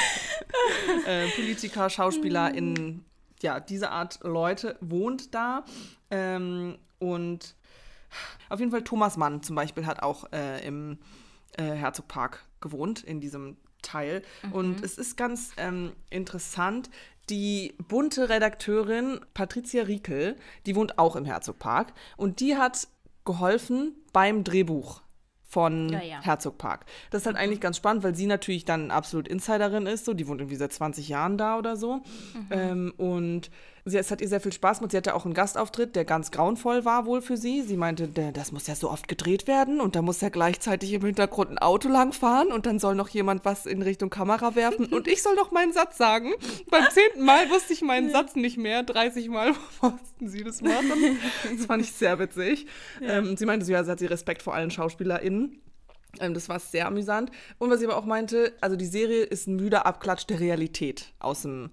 [1.06, 3.04] äh, Politiker, Schauspieler in
[3.42, 5.64] ja, diese Art Leute wohnt da.
[6.10, 7.56] Ähm, und
[8.50, 10.98] auf jeden Fall Thomas Mann zum Beispiel hat auch äh, im
[11.58, 14.24] äh, Herzogpark gewohnt, in diesem Teil.
[14.52, 16.90] Und es ist ganz ähm, interessant,
[17.30, 20.36] die bunte Redakteurin Patricia Riekel,
[20.66, 21.94] die wohnt auch im Herzogpark.
[22.16, 22.88] Und die hat
[23.26, 25.02] geholfen beim Drehbuch
[25.48, 26.22] von Ja, ja.
[26.22, 26.86] Herzogpark.
[27.10, 30.28] Das ist halt eigentlich ganz spannend, weil sie natürlich dann absolut Insiderin ist, so die
[30.28, 32.02] wohnt irgendwie seit 20 Jahren da oder so.
[32.52, 33.50] Ähm, und
[33.90, 34.92] sie, es hat ihr sehr viel Spaß gemacht.
[34.92, 37.62] Sie hatte auch einen Gastauftritt, der ganz grauenvoll war wohl für sie.
[37.62, 41.06] Sie meinte, das muss ja so oft gedreht werden und da muss ja gleichzeitig im
[41.06, 45.08] Hintergrund ein Auto langfahren und dann soll noch jemand was in Richtung Kamera werfen und
[45.08, 46.34] ich soll doch meinen Satz sagen.
[46.70, 48.84] Beim zehnten Mal wusste ich meinen Satz nicht mehr.
[48.84, 51.20] 30 Mal mussten sie das machen.
[51.44, 52.68] Das fand ich sehr witzig.
[53.02, 55.62] Ähm, sie meinte, ja, sie hat sie Respekt vor allen SchauspielerInnen.
[56.20, 57.32] Ähm, das war sehr amüsant.
[57.58, 61.14] Und was sie aber auch meinte, also die Serie ist ein müder Abklatsch der Realität
[61.20, 61.70] aus dem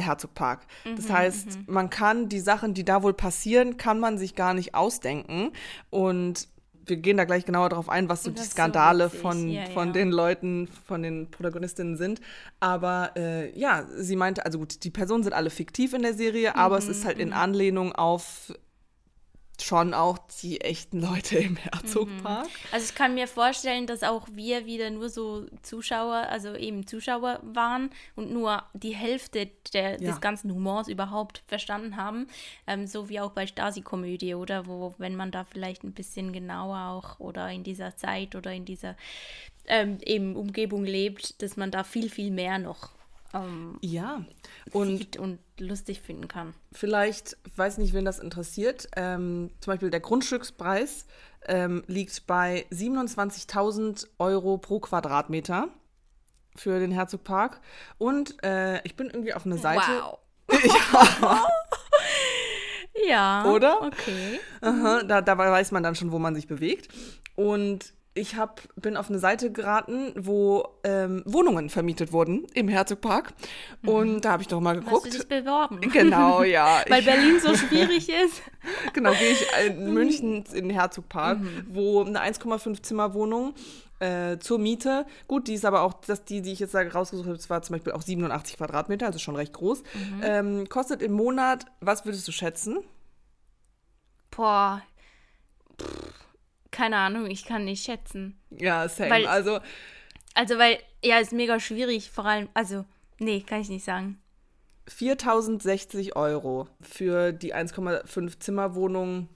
[0.00, 0.60] Herzogpark.
[0.96, 4.74] Das heißt, man kann die Sachen, die da wohl passieren, kann man sich gar nicht
[4.74, 5.52] ausdenken.
[5.90, 6.48] Und
[6.84, 9.20] wir gehen da gleich genauer darauf ein, was so die so Skandale witzig.
[9.20, 9.92] von, Ja, von ja.
[9.92, 12.20] den Leuten, von den Protagonistinnen sind.
[12.58, 16.56] Aber äh, ja, sie meinte, also gut, die Personen sind alle fiktiv in der Serie,
[16.56, 18.52] aber es ist halt Mhm, in Anlehnung auf
[19.62, 22.48] schon auch die echten Leute im Herzogpark.
[22.70, 27.40] Also ich kann mir vorstellen, dass auch wir wieder nur so Zuschauer, also eben Zuschauer
[27.42, 30.10] waren und nur die Hälfte der, Ja.
[30.10, 32.26] des ganzen Humors überhaupt verstanden haben.
[32.66, 34.66] Ähm, so wie auch bei Stasi-Komödie, oder?
[34.66, 38.64] Wo, wenn man da vielleicht ein bisschen genauer auch oder in dieser Zeit oder in
[38.64, 38.96] dieser
[39.66, 42.90] ähm, eben Umgebung lebt, dass man da viel, viel mehr noch
[43.34, 44.24] ähm, Ja,
[44.72, 46.54] und und lustig finden kann.
[46.72, 51.06] vielleicht, weiß nicht, wen das interessiert, ähm, zum Beispiel der Grundstückspreis
[51.46, 55.68] ähm, liegt bei 27.000 Euro pro Quadratmeter
[56.56, 57.60] für den Herzogpark.
[57.98, 60.02] Und äh, ich bin irgendwie auf eine Seite.
[60.02, 60.18] Wow.
[63.08, 63.44] ja.
[63.46, 63.82] Oder?
[63.82, 64.40] Okay.
[64.60, 66.88] Aha, da, dabei weiß man dann schon, wo man sich bewegt.
[67.34, 73.32] Und ich hab, bin auf eine Seite geraten, wo ähm, Wohnungen vermietet wurden im Herzogpark.
[73.86, 75.14] Und da habe ich doch mal Hast du geguckt.
[75.14, 75.80] dich beworben?
[75.80, 76.82] Genau, ja.
[76.88, 78.42] Weil Berlin so schwierig ist.
[78.92, 81.66] Genau, gehe ich in München in den Herzogpark, Mhm.
[81.70, 83.54] wo eine 1,5 Zimmer Wohnung
[84.00, 87.26] äh, zur Miete, gut, die ist aber auch, das, die, die ich jetzt da rausgesucht
[87.28, 90.20] habe, das war zum Beispiel auch 87 Quadratmeter, also schon recht groß, Mhm.
[90.22, 92.78] ähm, kostet im Monat, was würdest du schätzen?
[94.30, 94.82] Boah.
[95.80, 96.21] Pff,
[96.72, 98.36] keine Ahnung, ich kann nicht schätzen.
[98.50, 99.10] Ja, same.
[99.10, 99.60] Weil- also
[100.34, 102.84] Also, weil, ja, ist mega schwierig, vor allem, also,
[103.18, 104.18] nee, kann ich nicht sagen.
[104.88, 109.28] 4060 Euro für die 1,5 Zimmerwohnung,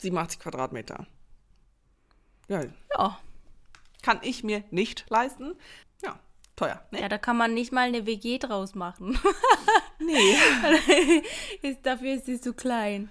[0.00, 1.06] 87 Quadratmeter.
[2.48, 2.62] Ja,
[2.98, 3.18] Ja.
[4.02, 5.54] kann ich mir nicht leisten.
[6.02, 6.18] Ja,
[6.56, 6.84] teuer.
[6.90, 7.00] Ne?
[7.00, 9.18] Ja, da kann man nicht mal eine WG draus machen.
[10.00, 10.34] Nee.
[11.62, 13.08] ist, dafür ist sie zu klein.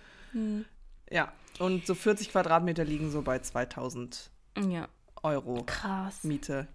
[1.10, 4.32] Ja, und so 40 Quadratmeter liegen so bei 2000
[4.69, 4.88] Ja,
[5.24, 6.24] Euro krass.
[6.24, 6.67] Miete.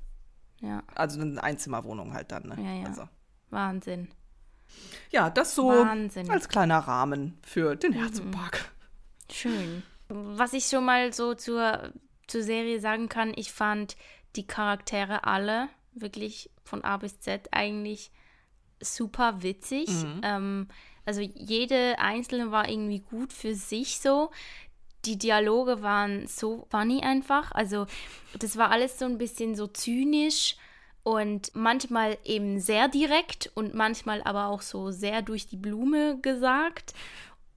[0.60, 2.44] Ja, Also eine Einzimmerwohnung halt dann.
[2.48, 2.56] Ne?
[2.58, 2.86] Ja, ja.
[2.86, 3.08] Also.
[3.50, 4.08] Wahnsinn.
[5.10, 6.30] Ja, das so Wahnsinn.
[6.30, 7.96] als kleiner Rahmen für den Mhm.
[7.98, 8.72] Herzenpark.
[9.30, 9.82] Schön.
[10.08, 11.92] Was ich schon mal so zur,
[12.26, 13.96] zur Serie sagen kann, ich fand
[14.36, 18.10] die Charaktere alle wirklich von A bis Z eigentlich
[18.80, 19.88] super witzig.
[20.22, 20.68] Ähm,
[21.04, 24.30] also jede einzelne war irgendwie gut für sich so.
[25.04, 27.52] Die Dialoge waren so funny einfach.
[27.52, 27.86] Also
[28.38, 30.56] das war alles so ein bisschen so zynisch
[31.02, 36.94] und manchmal eben sehr direkt und manchmal aber auch so sehr durch die Blume gesagt.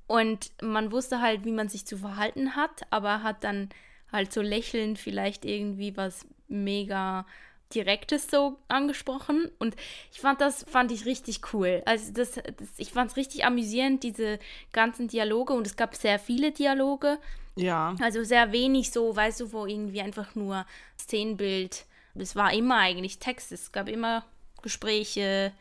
[0.05, 3.69] Und man wusste halt, wie man sich zu verhalten hat, aber hat dann
[4.11, 7.25] halt so lächelnd vielleicht irgendwie was mega
[7.73, 9.51] Direktes so angesprochen.
[9.59, 9.75] Und
[10.11, 11.83] ich fand das, fand ich richtig cool.
[11.85, 14.39] Also das, das ich fand es richtig amüsierend, diese
[14.71, 15.53] ganzen Dialoge.
[15.53, 17.19] Und es gab sehr viele Dialoge.
[17.55, 17.95] Ja.
[18.01, 20.65] Also sehr wenig so, weißt du, wo irgendwie einfach nur
[20.97, 21.85] Szenenbild.
[22.15, 23.51] Es war immer eigentlich Text.
[23.51, 24.25] Es gab immer
[24.61, 25.53] Gespräche,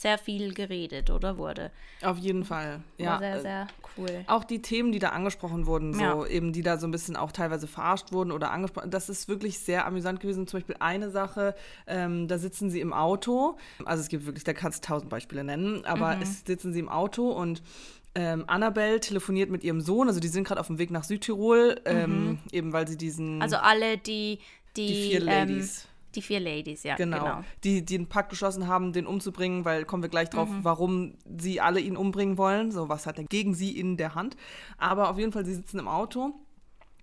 [0.00, 1.72] sehr viel geredet oder wurde.
[2.02, 2.82] Auf jeden Fall.
[2.98, 3.12] Ja.
[3.12, 4.24] War sehr, äh, sehr cool.
[4.28, 6.26] Auch die Themen, die da angesprochen wurden, so Ja.
[6.26, 9.58] eben, die da so ein bisschen auch teilweise verarscht wurden oder angesprochen, das ist wirklich
[9.58, 10.46] sehr amüsant gewesen.
[10.46, 11.56] Zum Beispiel eine Sache,
[11.88, 15.42] ähm, da sitzen sie im Auto, also es gibt wirklich, da kannst du tausend Beispiele
[15.42, 16.22] nennen, aber Mhm.
[16.22, 17.62] es sitzen sie im Auto und
[18.14, 21.80] ähm, Annabelle telefoniert mit ihrem Sohn, also die sind gerade auf dem Weg nach Südtirol,
[21.84, 23.42] ähm, eben weil sie diesen, Mhm.
[23.42, 24.38] Also alle, die
[24.76, 25.88] die, die vier ähm, Ladies.
[26.14, 27.18] Die vier Ladies, ja, Genau.
[27.18, 27.40] genau.
[27.64, 30.36] Die, die einen Pakt geschlossen haben, den umzubringen, weil kommen wir gleich Mhm.
[30.36, 32.72] drauf, warum sie alle ihn umbringen wollen.
[32.72, 34.36] So, was hat er gegen sie in der Hand?
[34.78, 36.34] Aber auf jeden Fall, sie sitzen im Auto.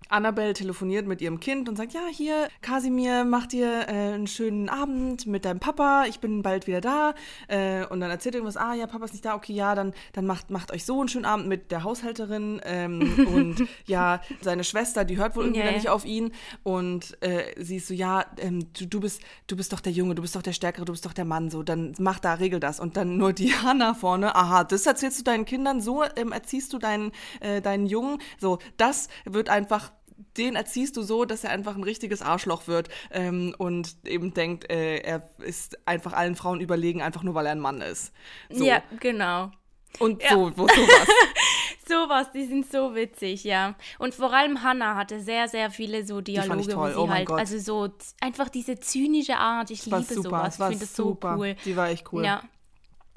[0.08, 4.68] Annabelle telefoniert mit ihrem Kind und sagt, ja, hier, Kasimir, mach dir äh, einen schönen
[4.68, 7.14] Abend mit deinem Papa, ich bin bald wieder da.
[7.48, 9.92] Äh, und dann erzählt er irgendwas, ah, ja, Papa ist nicht da, okay, ja, dann,
[10.12, 12.60] dann macht, macht euch so einen schönen Abend mit der Haushälterin.
[12.64, 15.72] Ähm, und ja, seine Schwester, die hört wohl irgendwie ja.
[15.72, 16.32] nicht auf ihn.
[16.62, 20.14] Und äh, sie ist so, ja, ähm, du, du, bist, du bist doch der Junge,
[20.14, 22.60] du bist doch der Stärkere, du bist doch der Mann, so, dann mach da, regel
[22.60, 22.80] das.
[22.80, 26.72] Und dann nur die Hanna vorne, aha, das erzählst du deinen Kindern, so ähm, erziehst
[26.72, 28.18] du deinen, äh, deinen Jungen.
[28.38, 29.92] So, das wird einfach
[30.36, 34.70] den erziehst du so, dass er einfach ein richtiges Arschloch wird ähm, und eben denkt,
[34.70, 38.12] äh, er ist einfach allen Frauen überlegen, einfach nur weil er ein Mann ist.
[38.50, 38.64] So.
[38.64, 39.50] Ja, genau.
[39.98, 41.08] Und so, wo sowas.
[41.88, 43.76] Sowas, die sind so witzig, ja.
[44.00, 47.30] Und vor allem Hannah hatte sehr, sehr viele so Dialoge, toll, wo sie oh halt,
[47.30, 50.96] also so einfach diese zynische Art, ich Das liebe super, sowas, ich war finde das
[50.96, 51.54] so cool.
[51.64, 52.24] Die war echt cool.
[52.24, 52.42] Ja.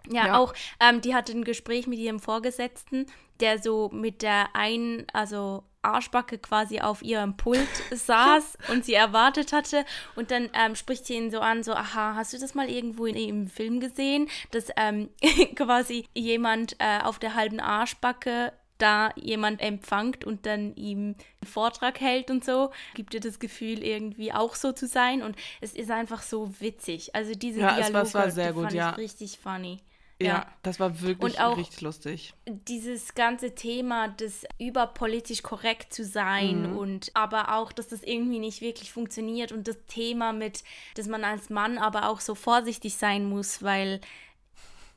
[0.08, 0.38] Ja, Ja.
[0.38, 3.08] auch, ähm, die hatte ein Gespräch mit ihrem Vorgesetzten,
[3.40, 9.54] der so mit der einen, also Arschbacke quasi auf ihrem Pult saß und sie erwartet
[9.54, 9.86] hatte.
[10.16, 13.06] Und dann ähm, spricht sie ihn so an, so, aha, hast du das mal irgendwo
[13.06, 15.10] in, im Film gesehen, dass ähm,
[15.56, 22.00] quasi jemand äh, auf der halben Arschbacke da jemand empfangt und dann ihm einen Vortrag
[22.00, 25.22] hält und so, gibt dir das Gefühl, irgendwie auch so zu sein.
[25.22, 27.14] Und es ist einfach so witzig.
[27.14, 28.92] Also diese Ja, war- Dialoge, es war sehr gut, fand ja.
[28.92, 29.80] ich richtig funny.
[30.22, 30.48] Ja, Ja.
[30.64, 32.34] das war wirklich Und auch- richtig lustig.
[32.46, 36.78] Dieses ganze Thema, das überpolitisch korrekt zu sein Mhm.
[36.78, 40.64] und aber auch, dass das irgendwie nicht wirklich funktioniert und das Thema mit,
[40.96, 44.02] dass man als Mann aber auch so vorsichtig sein muss, weil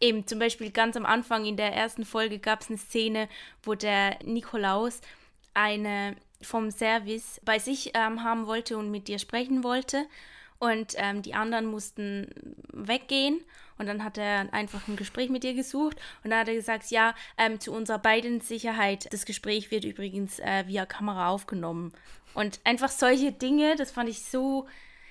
[0.01, 3.29] eben zum Beispiel ganz am Anfang in der ersten Folge gab es eine Szene,
[3.63, 5.01] wo der Nikolaus
[5.55, 10.07] eine vom Service bei sich ähm, haben wollte und mit dir sprechen wollte.
[10.63, 12.29] Und ähm, die anderen mussten
[12.73, 13.43] weggehen.
[13.79, 15.97] Und dann hat er einfach ein Gespräch mit dir gesucht.
[16.23, 20.39] Und dann hat er gesagt, ja, ähm, zu unserer beiden Sicherheit, das Gespräch wird übrigens
[20.39, 21.93] äh, via Kamera aufgenommen.
[22.35, 24.69] Und einfach solche Dinge, das fand ich so,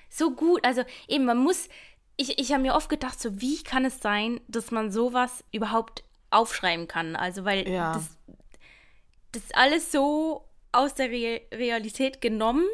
[0.08, 0.64] so gut.
[0.64, 1.68] Also eben, man muss,
[2.16, 6.02] ich, ich habe mir oft gedacht, so wie kann es sein, dass man sowas überhaupt
[6.30, 7.14] aufschreiben kann?
[7.14, 7.92] Also weil Ja.
[7.92, 8.16] das,
[9.32, 12.64] das alles so aus der Re Realität genommen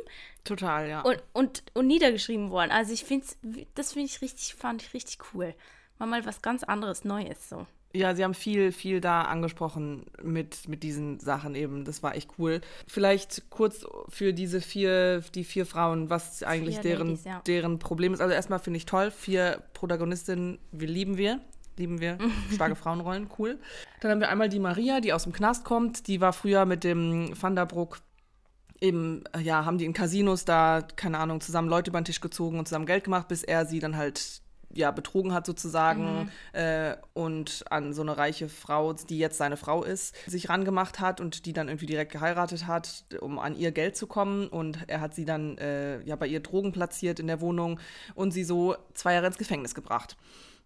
[0.45, 1.01] Total, ja.
[1.03, 2.71] und, und, und niedergeschrieben worden.
[2.71, 3.27] Also ich finde
[3.75, 5.55] das finde ich richtig, fand ich richtig cool.
[5.99, 7.67] War mal was ganz anderes, Neues so.
[7.95, 11.85] Ja, sie haben viel, viel da angesprochen mit, mit diesen Sachen eben.
[11.85, 12.61] Das war echt cool.
[12.87, 17.41] Vielleicht kurz für diese vier, die vier Frauen, was eigentlich Vier deren, Ladies, ja.
[17.47, 18.21] deren Problem ist.
[18.21, 21.41] Also erstmal finde ich toll, vier Protagonistinnen, wir lieben wir.
[21.79, 22.19] Lieben wir.
[22.53, 23.59] Starke Frauenrollen, cool.
[24.01, 26.09] Dann haben wir einmal die Maria, die aus dem Knast kommt.
[26.09, 28.01] Die war früher mit dem Van der Broek
[28.81, 32.21] eben, äh, ja, haben die in Casinos da, keine Ahnung, zusammen Leute über den Tisch
[32.21, 34.43] gezogen und zusammen Geld gemacht, bis er sie dann halt
[34.75, 36.31] ja, betrogen hat sozusagen mhm.
[36.53, 41.21] äh, und an so eine reiche Frau, die jetzt seine Frau ist, sich rangemacht hat
[41.21, 44.47] und die dann irgendwie direkt geheiratet hat, um an ihr Geld zu kommen.
[44.47, 47.81] Und er hat sie dann äh, ja bei ihr Drogen platziert in der Wohnung
[48.15, 50.17] und sie so zwei Jahre ins Gefängnis gebracht.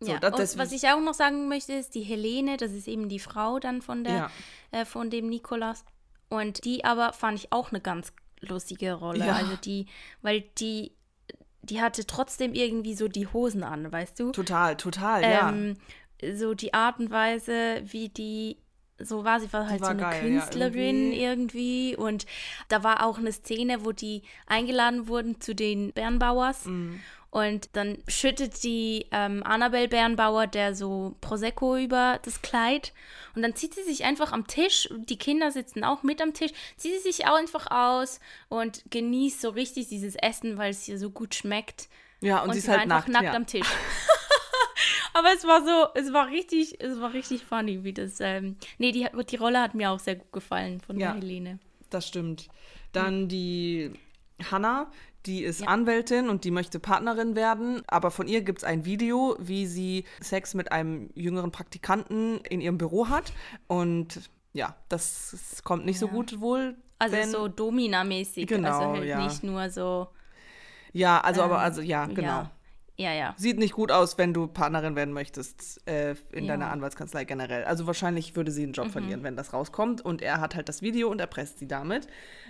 [0.00, 3.08] So, ja, und was ich auch noch sagen möchte, ist die Helene, das ist eben
[3.08, 4.30] die Frau dann von der, ja.
[4.72, 5.84] äh, von dem Nikolas.
[6.32, 9.26] Und die aber fand ich auch eine ganz lustige Rolle.
[9.26, 9.34] Ja.
[9.34, 9.86] Also die,
[10.22, 10.92] weil die
[11.62, 14.32] die hatte trotzdem irgendwie so die Hosen an, weißt du?
[14.32, 15.76] Total, total, ähm,
[16.20, 16.34] ja.
[16.34, 18.58] So die Art und Weise, wie die
[18.98, 21.90] so war sie war halt war so eine geil, Künstlerin ja, irgendwie.
[21.90, 21.96] irgendwie.
[21.96, 22.26] und
[22.68, 27.00] da war auch eine Szene, wo die eingeladen wurden zu den Bernbauers mm.
[27.32, 32.92] Und dann schüttet die ähm, Annabelle Bernbauer der so Prosecco über das Kleid.
[33.34, 36.52] Und dann zieht sie sich einfach am Tisch, die Kinder sitzen auch mit am Tisch,
[36.76, 38.20] zieht sie sich auch einfach aus
[38.50, 41.88] und genießt so richtig dieses Essen, weil es ihr so gut schmeckt.
[42.20, 43.32] Ja, und, und sie ist halt einfach nackt, nackt ja.
[43.32, 43.66] am Tisch.
[45.14, 48.20] Aber es war so, es war richtig, es war richtig funny, wie das.
[48.20, 51.58] Ähm, nee, die, die Rolle hat mir auch sehr gut gefallen von ja, der Helene.
[51.88, 52.48] Das stimmt.
[52.92, 53.90] Dann die
[54.50, 54.90] Hannah,
[55.26, 55.68] die ist ja.
[55.68, 60.04] Anwältin und die möchte Partnerin werden, aber von ihr gibt es ein Video, wie sie
[60.20, 63.32] Sex mit einem jüngeren Praktikanten in ihrem Büro hat.
[63.66, 66.06] Und ja, das kommt nicht ja.
[66.06, 66.76] so gut wohl.
[66.98, 69.22] Also wenn, so Domina-mäßig, also genau, also halt ja.
[69.22, 70.08] nicht nur so.
[70.92, 72.22] Ja, also ähm, aber also ja, genau.
[72.22, 72.50] Ja.
[72.96, 73.34] Ja, ja.
[73.38, 76.52] Sieht nicht gut aus, wenn du Partnerin werden möchtest äh, in ja.
[76.52, 77.64] deiner Anwaltskanzlei generell.
[77.64, 78.90] Also wahrscheinlich würde sie einen Job mhm.
[78.90, 80.02] verlieren, wenn das rauskommt.
[80.02, 82.06] Und er hat halt das Video und erpresst sie damit.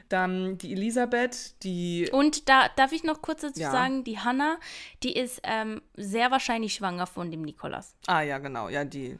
[0.08, 2.10] Dann die Elisabeth, die.
[2.12, 3.70] Und da darf ich noch kurz dazu ja.
[3.70, 4.58] sagen, die Hanna,
[5.02, 7.94] die ist ähm, sehr wahrscheinlich schwanger von dem Nikolas.
[8.06, 8.68] Ah ja, genau.
[8.68, 9.18] Ja, die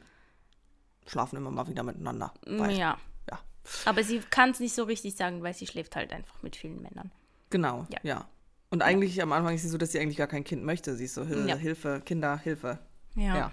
[1.07, 2.33] schlafen immer mal wieder miteinander.
[2.45, 2.97] Weil, ja.
[3.29, 3.39] ja.
[3.85, 6.81] Aber sie kann es nicht so richtig sagen, weil sie schläft halt einfach mit vielen
[6.81, 7.11] Männern.
[7.49, 7.99] Genau, ja.
[8.03, 8.27] ja.
[8.73, 10.95] Und eigentlich am Anfang ist sie so, dass sie eigentlich gar kein Kind möchte.
[10.95, 11.55] Sie ist so, Hil ja.
[11.55, 12.79] Hilfe, Kinder, Hilfe.
[13.13, 13.35] Ja.
[13.37, 13.51] ja.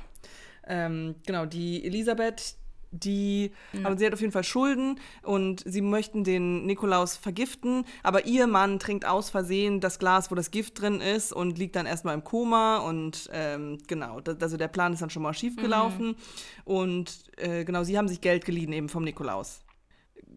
[0.67, 2.55] Ähm, genau, die Elisabeth,
[2.91, 3.85] die, ja.
[3.85, 8.47] aber sie hat auf jeden Fall Schulden und sie möchten den Nikolaus vergiften, aber ihr
[8.47, 12.15] Mann trinkt aus Versehen das Glas, wo das Gift drin ist und liegt dann erstmal
[12.15, 16.07] im Koma und ähm, genau, das, also der Plan ist dann schon mal schief gelaufen
[16.07, 16.17] mhm.
[16.65, 19.61] und äh, genau, sie haben sich Geld geliehen eben vom Nikolaus.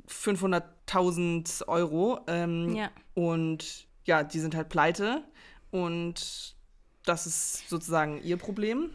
[0.10, 2.92] 500.000 Euro ähm, ja.
[3.14, 5.24] und ja, die sind halt pleite
[5.72, 6.56] und
[7.06, 8.92] das ist sozusagen ihr Problem.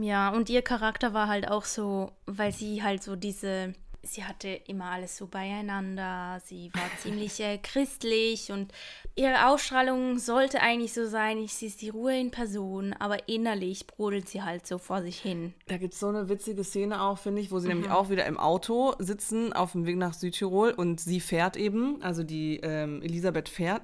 [0.00, 4.48] Ja, und ihr Charakter war halt auch so, weil sie halt so diese, sie hatte
[4.48, 8.72] immer alles so beieinander, sie war ziemlich äh, christlich und
[9.14, 14.28] ihre Ausstrahlung sollte eigentlich so sein, sie ist die Ruhe in Person, aber innerlich brodelt
[14.28, 15.52] sie halt so vor sich hin.
[15.66, 17.74] Da gibt es so eine witzige Szene auch, finde ich, wo sie mhm.
[17.74, 22.00] nämlich auch wieder im Auto sitzen auf dem Weg nach Südtirol und sie fährt eben,
[22.02, 23.82] also die ähm, Elisabeth fährt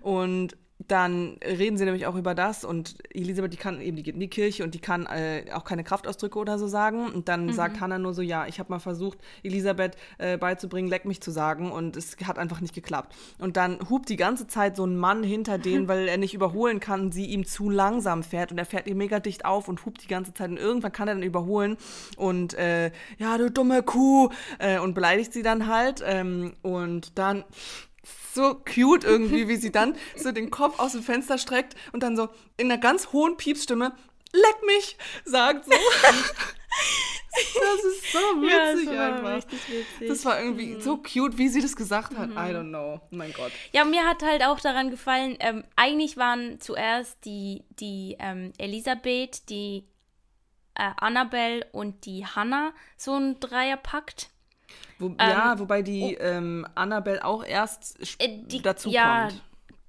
[0.00, 0.56] und
[0.88, 4.20] dann reden sie nämlich auch über das und Elisabeth, die kann eben, die geht in
[4.20, 7.10] die Kirche und die kann äh, auch keine Kraftausdrücke oder so sagen.
[7.12, 7.52] Und dann mhm.
[7.52, 11.30] sagt Hannah nur so, ja, ich habe mal versucht, Elisabeth äh, beizubringen, leck mich zu
[11.30, 13.16] sagen und es hat einfach nicht geklappt.
[13.38, 16.78] Und dann hupt die ganze Zeit so ein Mann hinter denen, weil er nicht überholen
[16.78, 20.02] kann, sie ihm zu langsam fährt und er fährt ihr mega dicht auf und hupt
[20.04, 21.78] die ganze Zeit und irgendwann kann er dann überholen
[22.16, 24.28] und äh, ja, du dumme Kuh
[24.58, 27.44] äh, und beleidigt sie dann halt ähm, und dann
[28.34, 32.16] so cute irgendwie, wie sie dann so den Kopf aus dem Fenster streckt und dann
[32.16, 33.94] so in einer ganz hohen Piepsstimme,
[34.32, 35.72] leck mich, sagt so.
[37.36, 39.52] Das ist so witzig ja, das einfach.
[39.52, 40.08] Witzig.
[40.08, 40.80] Das war irgendwie mhm.
[40.80, 42.30] so cute, wie sie das gesagt hat.
[42.30, 42.36] Mhm.
[42.36, 43.00] I don't know.
[43.02, 43.52] Oh mein Gott.
[43.72, 49.48] Ja, mir hat halt auch daran gefallen, ähm, eigentlich waren zuerst die, die ähm, Elisabeth,
[49.50, 49.84] die
[50.74, 54.30] äh, Annabelle und die Hannah so ein Dreierpakt.
[54.98, 59.42] Wo, ähm, ja, wobei die oh, ähm, Annabelle auch erst äh, die, dazu ja, kommt.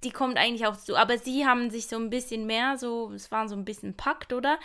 [0.03, 0.95] Die kommt eigentlich auch zu.
[0.95, 4.33] Aber sie haben sich so ein bisschen mehr, so, es war so ein bisschen Pakt,
[4.33, 4.59] oder?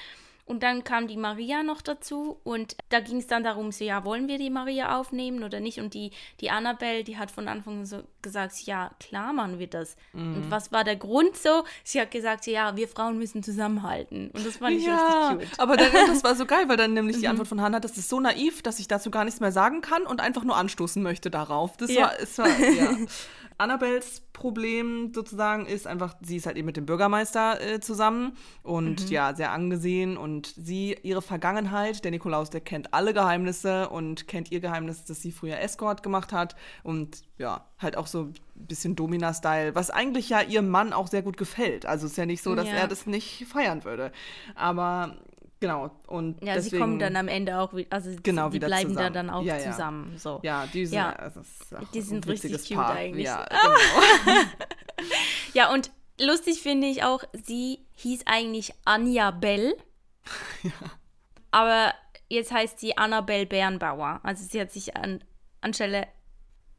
[0.45, 4.05] Und dann kam die Maria noch dazu und da ging es dann darum, so, ja,
[4.05, 5.79] wollen wir die Maria aufnehmen oder nicht?
[5.79, 9.69] Und die, die Annabelle, die hat von Anfang an so gesagt, ja, klar machen wir
[9.69, 9.97] das.
[10.13, 10.37] Mhm.
[10.37, 11.65] Und was war der Grund so?
[11.85, 14.31] Sie hat gesagt, ja, wir Frauen müssen zusammenhalten.
[14.33, 15.61] Und das fand ich ja, richtig cute.
[15.61, 17.31] Aber dann, das war so geil, weil dann nämlich die mhm.
[17.31, 20.03] Antwort von Hannah, das ist so naiv, dass ich dazu gar nichts mehr sagen kann
[20.03, 21.77] und einfach nur anstoßen möchte darauf.
[21.77, 22.03] Das ja.
[22.03, 22.97] war, es war, ja.
[23.59, 29.05] Annabels Problem sozusagen ist einfach, sie ist halt eben mit dem Bürgermeister äh, zusammen und
[29.07, 29.13] mhm.
[29.13, 34.51] ja, sehr angesehen und sie, ihre Vergangenheit, der Nikolaus, der kennt alle Geheimnisse und kennt
[34.51, 38.97] ihr Geheimnis, dass sie früher Escort gemacht hat und ja, halt auch so ein bisschen
[38.97, 41.87] Domina-Style, was eigentlich ja ihrem Mann auch sehr gut gefällt.
[41.87, 42.75] Also ist ja nicht so, dass ja.
[42.75, 44.13] er das nicht feiern würde.
[44.55, 45.17] Aber
[45.63, 45.91] Genau.
[46.09, 48.89] Und Ja, deswegen, sie kommen dann am Ende auch wieder, also Genau, die wieder bleiben
[48.97, 49.15] da zusammen.
[49.15, 49.71] dann auch Ja, ja.
[49.71, 50.15] zusammen.
[50.19, 50.41] So.
[50.43, 51.31] Ja, die sind, Ja.
[51.31, 52.91] auch Die sind richtig cute Paar.
[52.97, 53.25] eigentlich.
[53.27, 53.47] Ja,
[54.25, 54.41] genau.
[55.55, 55.91] Ja, und
[56.21, 59.75] lustig finde ich auch, sie hieß eigentlich Anja Bell.
[61.51, 61.95] Aber
[62.29, 64.21] jetzt heißt sie Annabelle Bernbauer.
[64.23, 65.23] Also sie hat sich an,
[65.61, 66.07] anstelle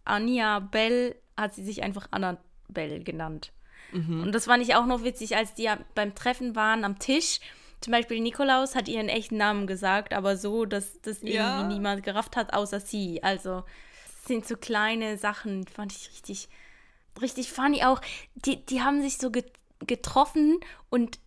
[0.05, 3.51] Anja Bell, hat sie sich einfach Annabelle genannt.
[3.91, 4.23] Mhm.
[4.23, 7.39] Und das fand ich auch noch witzig, als die ja beim Treffen waren am Tisch.
[7.83, 11.67] Zum Beispiel Nikolaus hat ihren echten Namen gesagt, aber so, dass das irgendwie Ja.
[11.67, 13.21] niemand gerafft hat, außer sie.
[13.21, 13.63] Also
[14.25, 16.47] sind so kleine Sachen, fand ich richtig,
[17.21, 17.99] richtig funny auch.
[18.35, 19.51] Die, die haben sich so get
[19.85, 21.19] getroffen und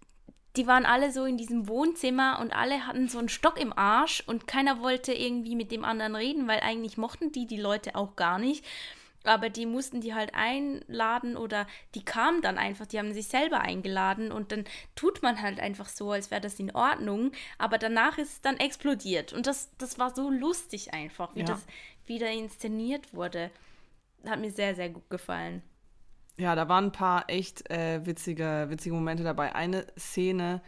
[0.57, 4.23] die waren alle so in diesem Wohnzimmer und alle hatten so einen Stock im Arsch
[4.27, 8.17] und keiner wollte irgendwie mit dem anderen reden, weil eigentlich mochten die die Leute auch
[8.17, 8.65] gar nicht.
[9.27, 13.61] Aber die mussten die halt einladen oder die kamen dann einfach, die haben sich selber
[13.61, 14.65] eingeladen und dann
[14.95, 17.33] tut man halt einfach so, als wäre das in Ordnung.
[17.59, 19.33] Aber danach ist es dann explodiert.
[19.33, 21.47] Und das, das war so lustig einfach, wie Ja.
[21.47, 21.67] das
[22.07, 23.51] wieder inszeniert wurde.
[24.25, 25.63] Hat mir sehr, sehr gut gefallen.
[26.39, 29.55] Ja, da waren ein paar echt äh, witzige, witzige Momente dabei.
[29.55, 30.61] Eine Szene,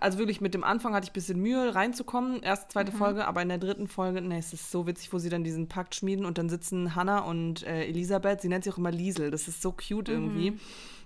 [0.00, 3.42] also wirklich mit dem Anfang hatte ich ein bisschen Mühe reinzukommen, erste, zweite Folge, aber
[3.42, 6.24] in der dritten Folge, ne, es ist so witzig, wo sie dann diesen Pakt schmieden
[6.24, 9.62] und dann sitzen Hannah und äh, Elisabeth, sie nennt sie auch immer Liesel, das ist
[9.62, 10.58] so cute irgendwie.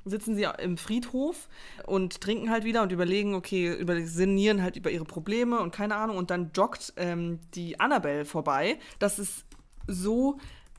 [0.05, 1.49] Sitzen sie im Friedhof
[1.87, 5.95] und trinken halt wieder und überlegen, okay, über, sinnieren halt über ihre Probleme und keine
[5.95, 6.17] Ahnung.
[6.17, 8.81] Und dann joggt ähm, die Annabelle vorbei.
[8.99, 9.45] Das ist
[9.87, 10.39] so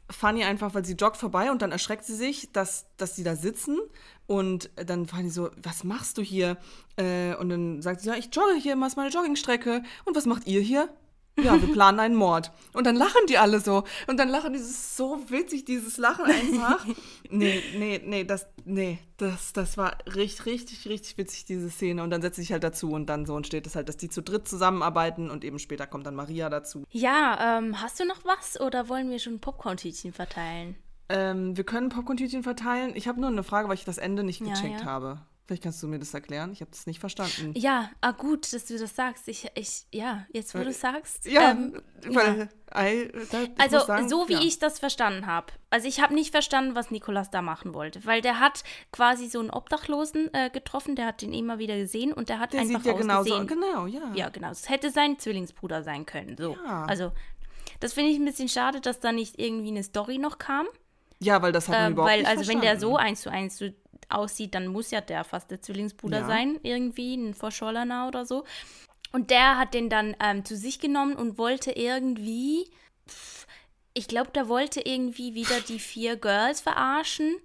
[0.09, 3.35] funny einfach, weil sie joggt vorbei und dann erschreckt sie sich, dass, dass die da
[3.35, 3.79] sitzen.
[4.25, 6.57] Und dann die so, was machst du hier?
[6.95, 9.83] Äh, und dann sagt sie, ja, ich jogge hier, mach meine Joggingstrecke.
[10.05, 10.89] Und was macht ihr hier?
[11.41, 12.51] Ja, wir planen einen Mord.
[12.73, 13.83] Und dann lachen die alle so.
[14.07, 16.85] Und dann lachen die, so witzig, dieses Lachen einfach.
[17.29, 22.03] nee, nee, nee, das, nee, das, das war richtig, richtig, richtig witzig, diese Szene.
[22.03, 24.21] Und dann setze ich halt dazu und dann so entsteht es halt, dass die zu
[24.21, 26.83] dritt zusammenarbeiten und eben später kommt dann Maria dazu.
[26.91, 30.75] Ja, ähm, hast du noch was oder wollen wir schon Popcorn-Tütchen verteilen?
[31.09, 32.91] Ähm, wir können Popcorn-Tütchen verteilen.
[32.95, 34.85] Ich habe nur eine Frage, weil ich das Ende nicht Ja, gecheckt ja.
[34.85, 35.21] habe.
[35.45, 36.53] Vielleicht kannst du mir das erklären.
[36.53, 37.51] Ich habe das nicht verstanden.
[37.55, 39.27] Ja, ah gut, dass du das sagst.
[39.27, 41.25] Ich, ich, ja, jetzt wo du sagst.
[41.25, 44.39] Ja, ähm, weil I, da, ich Also sagen, so wie ja.
[44.41, 45.47] ich das verstanden habe.
[45.69, 48.63] Also ich habe nicht verstanden, was Nikolas da machen wollte, weil der hat
[48.93, 52.53] quasi so einen Obdachlosen äh, getroffen, der hat ihn immer wieder gesehen und der hat
[52.53, 53.47] Der einfach sieht ja genauso ausgesehen.
[53.47, 54.13] Genau, ja.
[54.15, 54.49] Ja, genau.
[54.49, 56.37] Es hätte sein Zwillingsbruder sein können.
[56.37, 56.55] So.
[56.65, 56.85] Ja.
[56.85, 57.11] Also
[57.81, 60.67] das finde ich ein bisschen schade, dass da nicht irgendwie eine Story noch kam.
[61.19, 63.07] Ja, weil das hat man Ähm, überhaupt weil, nicht also wenn der so verstanden.
[63.09, 63.69] eins zu eins so
[64.09, 66.27] aussieht, dann muss ja der fast der Zwillingsbruder Ja.
[66.27, 68.43] sein, irgendwie, ein Verschollener oder so.
[69.11, 72.69] Und der hat den dann ähm, zu sich genommen und wollte irgendwie,
[73.07, 73.45] pff,
[73.93, 77.35] ich glaube, der wollte irgendwie wieder die vier Girls verarschen.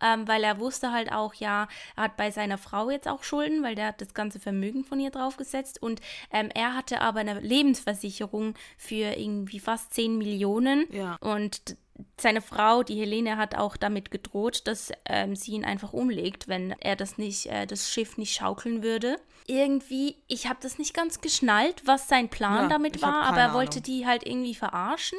[0.00, 3.62] Ähm, weil er wusste halt auch, ja, er hat bei seiner Frau jetzt auch Schulden,
[3.62, 6.00] weil der hat das ganze Vermögen von ihr draufgesetzt und
[6.32, 11.16] ähm, er hatte aber eine Lebensversicherung für irgendwie fast 10 Millionen Ja.
[11.20, 11.76] und
[12.16, 16.70] seine Frau, die Helene, hat auch damit gedroht, dass ähm, sie ihn einfach umlegt, wenn
[16.78, 19.16] er das nicht, äh, das Schiff nicht schaukeln würde.
[19.48, 23.52] Irgendwie, ich habe das nicht ganz geschnallt, was sein Plan Ja, damit war, aber er
[23.54, 23.82] wollte Ahnung.
[23.82, 25.18] die halt irgendwie verarschen.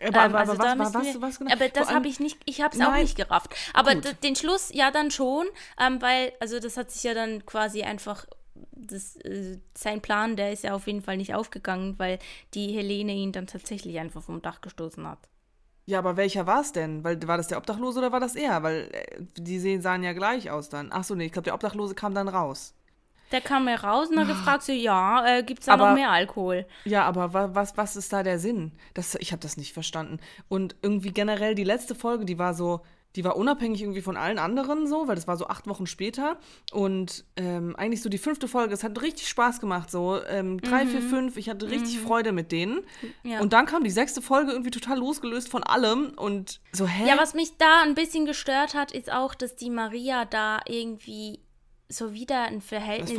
[0.00, 1.52] Aber, Ähm, aber, also aber da was, was, wir, was, genau?
[1.52, 3.54] aber das habe ich nicht, ich habe es auch nicht gerafft.
[3.74, 5.46] Aber den Schluss ja dann schon,
[5.80, 8.26] ähm, weil, also das hat sich ja dann quasi einfach,
[8.72, 12.18] das, äh, sein Plan, der ist ja auf jeden Fall nicht aufgegangen, weil
[12.54, 15.28] die Helene ihn dann tatsächlich einfach vom Dach gestoßen hat.
[15.86, 17.02] Ja, aber welcher war es denn?
[17.02, 18.62] Weil war das der Obdachlose oder war das er?
[18.62, 20.90] Weil äh, die sehen, sahen ja gleich aus dann.
[20.92, 22.74] Ach so, nee, ich glaube, der Obdachlose kam dann raus.
[23.30, 25.94] Der kam mir raus und hat gefragt, so, ja, äh, gibt es da noch Aber-
[25.94, 26.66] mehr Alkohol?
[26.84, 28.72] Ja, aber wa was, was ist da der Sinn?
[28.94, 30.18] Das, ich habe das nicht verstanden.
[30.48, 32.80] Und irgendwie generell die letzte Folge, die war so,
[33.16, 36.36] die war unabhängig irgendwie von allen anderen so, weil das war so acht Wochen später.
[36.72, 39.90] Und ähm, eigentlich so die fünfte Folge, es hat richtig Spaß gemacht.
[39.90, 42.80] So ähm, drei, vier, fünf, ich hatte richtig Freude mit denen.
[43.24, 43.40] Ja.
[43.40, 47.08] Und dann kam die sechste Folge irgendwie total losgelöst von allem und so, hä?
[47.08, 51.40] Ja, was mich da ein bisschen gestört hat, ist auch, dass die Maria da irgendwie
[51.88, 53.18] so wieder ein Verhältnis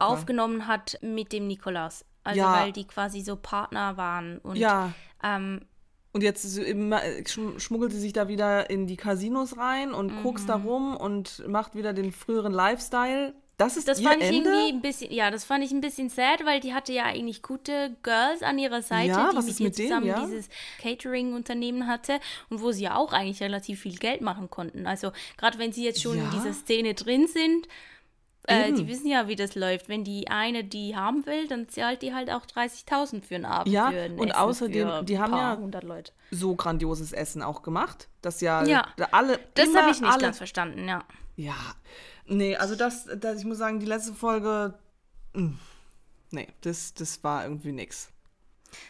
[0.00, 2.04] aufgenommen hat mit dem Nikolaus.
[2.24, 2.52] Also Ja.
[2.60, 4.92] weil die quasi so Partner waren und ja.
[5.22, 5.60] ähm,
[6.12, 10.22] Und jetzt äh, schm- schmuggelt sie sich da wieder in die Casinos rein und Mhm.
[10.22, 13.34] kokst da rum und macht wieder den früheren Lifestyle.
[13.58, 14.50] Das ist das ihr fand ich Ende?
[14.50, 17.42] irgendwie ein bisschen, ja, das fand ich ein bisschen sad, weil die hatte ja eigentlich
[17.42, 20.26] gute Girls an ihrer Seite, Ja, die mit ihr zusammen ja?
[20.26, 20.48] dieses
[20.82, 22.18] Catering-Unternehmen hatte
[22.50, 24.86] und wo sie ja auch eigentlich relativ viel Geld machen konnten.
[24.86, 26.30] Also gerade wenn sie jetzt schon in Ja.
[26.30, 27.68] dieser Szene drin sind,
[28.46, 29.88] äh, die wissen ja, wie das läuft.
[29.88, 33.72] Wenn die eine die haben will, dann zahlt die halt auch 30.000 für einen Abend.
[33.72, 35.58] Ja, für ein und Essen außerdem, für die haben ja-
[36.30, 38.86] so grandioses Essen auch gemacht, dass ja, Ja.
[39.12, 41.04] alle Das immer habe ich nicht alle, ganz verstanden, ja.
[41.36, 41.54] Ja,
[42.26, 44.74] nee, also das, das, ich muss sagen, die letzte Folge,
[46.30, 48.10] nee, das, das war irgendwie nix.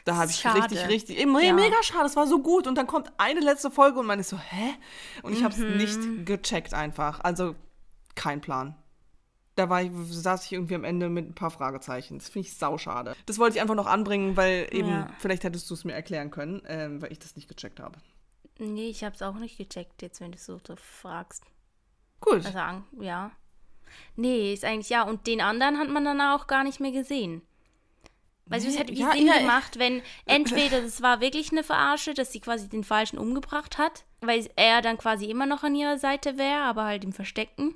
[0.04, 0.62] Da habe ich Schade.
[0.62, 1.52] richtig, richtig, me- Ja.
[1.52, 2.66] mega schade, es war so gut.
[2.66, 4.74] Und dann kommt eine letzte Folge und man ist so, hä?
[5.22, 5.76] Und ich habe es Mhm.
[5.76, 7.20] nicht gecheckt einfach.
[7.20, 7.54] Also
[8.14, 8.74] kein Plan.
[9.56, 12.18] Da war ich, saß ich irgendwie am Ende mit ein paar Fragezeichen.
[12.18, 13.14] Das finde ich sauschade.
[13.26, 15.08] Das wollte ich einfach noch anbringen, weil eben, Ja.
[15.18, 17.98] vielleicht hättest du es mir erklären können, ähm, weil ich das nicht gecheckt habe.
[18.58, 21.42] Nee, ich habe es auch nicht gecheckt, jetzt wenn du so fragst.
[22.20, 22.44] Gut.
[22.46, 22.58] Also,
[23.00, 23.30] ja.
[24.14, 25.02] Nee, ist eigentlich ja.
[25.02, 27.42] Und den anderen hat man dann auch gar nicht mehr gesehen.
[28.46, 31.50] Weißt du, es Nee, hätte wie ja, Sinn ja, gemacht, wenn entweder das war wirklich
[31.50, 35.64] eine Verarsche, dass sie quasi den Falschen umgebracht hat, weil er dann quasi immer noch
[35.64, 37.74] an ihrer Seite wäre, aber halt im Verstecken.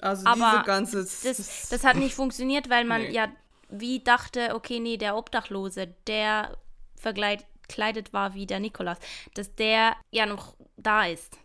[0.00, 0.98] Also aber diese ganze.
[0.98, 3.12] Das, das hat nicht funktioniert, weil man Nee.
[3.12, 3.28] ja
[3.70, 6.56] wie dachte, okay, nee, der Obdachlose, der
[6.96, 8.98] verkleidet war wie der Nikolas,
[9.34, 11.36] dass der ja noch da ist.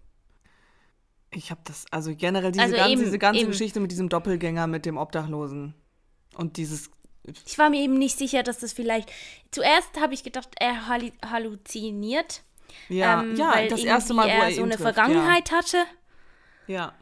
[1.31, 3.51] ich habe das, also generell diese Also ganze, eben, diese ganze eben.
[3.51, 5.73] Geschichte mit diesem Doppelgänger, mit dem Obdachlosen.
[6.35, 6.91] Und dieses.
[7.45, 9.11] Ich war mir eben nicht sicher, dass das vielleicht.
[9.51, 12.43] Zuerst habe ich gedacht, er halluziniert.
[12.87, 15.77] Ja, ähm, ja weil das erste Mal, wo er er so eine trifft, Vergangenheit hatte.
[16.67, 16.93] Ja.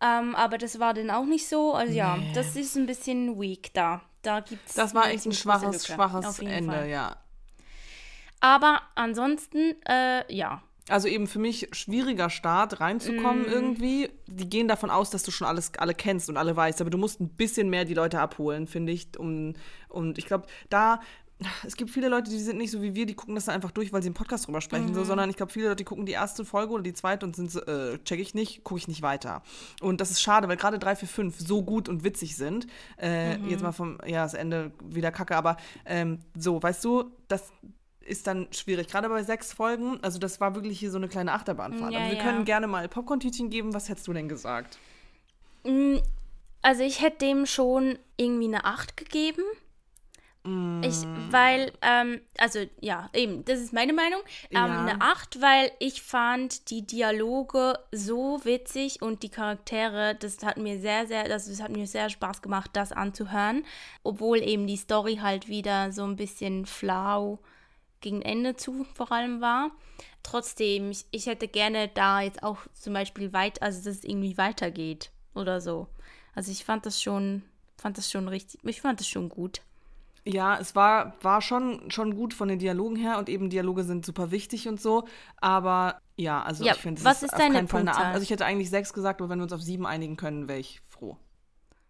[0.00, 1.72] Ähm, aber das war dann auch nicht so.
[1.74, 4.02] Also ja, das ist ein bisschen weak da.
[4.22, 6.88] Da gibt's Das war echt ein schwaches, schwaches Ende, Fall.
[6.88, 7.16] ja.
[8.40, 10.62] Aber ansonsten, äh, ja.
[10.88, 13.48] Also eben für mich schwieriger Start reinzukommen Mhm.
[13.48, 14.10] irgendwie.
[14.26, 16.98] Die gehen davon aus, dass du schon alles alle kennst und alle weißt, aber du
[16.98, 19.18] musst ein bisschen mehr die Leute abholen, finde ich.
[19.18, 19.54] Um,
[19.88, 21.00] und ich glaube, da
[21.66, 23.70] es gibt viele Leute, die sind nicht so wie wir, die gucken das dann einfach
[23.70, 24.94] durch, weil sie im Podcast drüber sprechen, Mhm.
[24.94, 27.36] so, sondern ich glaube, viele Leute die gucken die erste Folge oder die zweite und
[27.36, 29.42] sind so, äh, check ich nicht, gucke ich nicht weiter.
[29.82, 32.66] Und das ist schade, weil gerade 3, 4, 5 so gut und witzig sind.
[32.98, 33.48] Äh, Mhm.
[33.50, 37.52] Jetzt mal vom, ja, das Ende wieder kacke, aber ähm, so, weißt du, das
[38.00, 38.86] ist dann schwierig.
[38.88, 41.92] Gerade bei sechs Folgen, also das war wirklich hier so eine kleine Achterbahnfahrt.
[41.92, 42.22] Ja, aber wir ja.
[42.22, 43.74] können gerne mal Popcorn-Tütchen geben.
[43.74, 44.78] Was hättest du denn gesagt?
[45.64, 45.96] Mm,
[46.62, 49.42] Also ich hätte dem schon irgendwie eine 8 gegeben.
[50.82, 54.20] Ich, weil, ähm, also ja, eben, das ist meine Meinung.
[54.50, 54.80] Ähm, Ja.
[54.80, 60.78] Eine 8, weil ich fand die Dialoge so witzig und die Charaktere, das hat mir
[60.78, 63.64] sehr, sehr, das, das hat mir sehr Spaß gemacht, das anzuhören.
[64.04, 67.38] Obwohl eben die Story halt wieder so ein bisschen flau
[68.00, 69.70] gegen Ende zu vor allem war.
[70.22, 74.36] Trotzdem, ich, ich hätte gerne da jetzt auch zum Beispiel weit, also dass es irgendwie
[74.36, 75.88] weitergeht oder so.
[76.34, 77.42] Also ich fand das schon,
[77.78, 79.62] fand das schon richtig, ich fand das schon gut.
[80.26, 84.04] Ja, es war, war schon, schon gut von den Dialogen her und eben Dialoge sind
[84.04, 85.06] super wichtig und so.
[85.36, 88.12] Aber ja, also Ja, ich finde, es was ist auf deine keinen Fall eine Punktzahl?
[88.12, 90.58] Also ich hätte eigentlich sechs gesagt, aber wenn wir uns auf sieben einigen können, wäre
[90.58, 91.16] ich froh.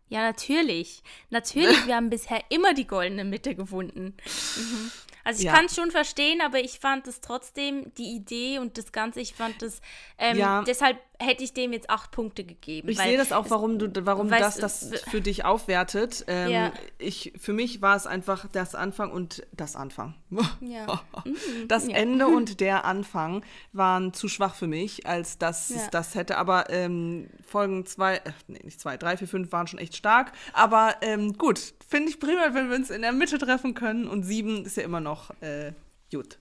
[0.09, 1.03] Ja, natürlich.
[1.31, 4.15] Natürlich, wir haben bisher immer die goldene Mitte gefunden.
[4.57, 4.91] Mhm.
[5.25, 5.53] Also ich Ja.
[5.55, 9.35] kann es schon verstehen, aber ich fand es trotzdem, die Idee und das Ganze, ich
[9.35, 9.81] fand das,
[10.19, 10.63] ähm, Ja.
[10.63, 12.89] deshalb hätte ich dem jetzt acht Punkte gegeben.
[12.89, 16.25] Ich sehe das auch, warum du, warum weißt das das für dich aufwertet.
[16.29, 16.73] Ähm, Ja.
[16.99, 20.15] ich, für mich war es einfach das Anfang und das Anfang.
[20.61, 21.03] Ja.
[21.69, 21.97] Das Ja.
[21.97, 26.37] Ende und der Anfang waren zu schwach für mich, als dass es das hätte.
[26.39, 30.33] Aber ähm, Folgen zwei, äh, nee, nicht zwei, drei, vier, fünf waren schon echt stark.
[30.53, 34.07] Aber ähm, gut, finde ich prima, wenn wir uns in der Mitte treffen können.
[34.07, 35.73] Und sieben ist ja immer noch äh,
[36.13, 36.39] gut.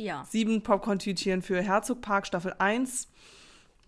[0.00, 0.24] ja.
[0.30, 3.08] Sieben Popcorn-Tütchen für Herzog Park Staffel 1.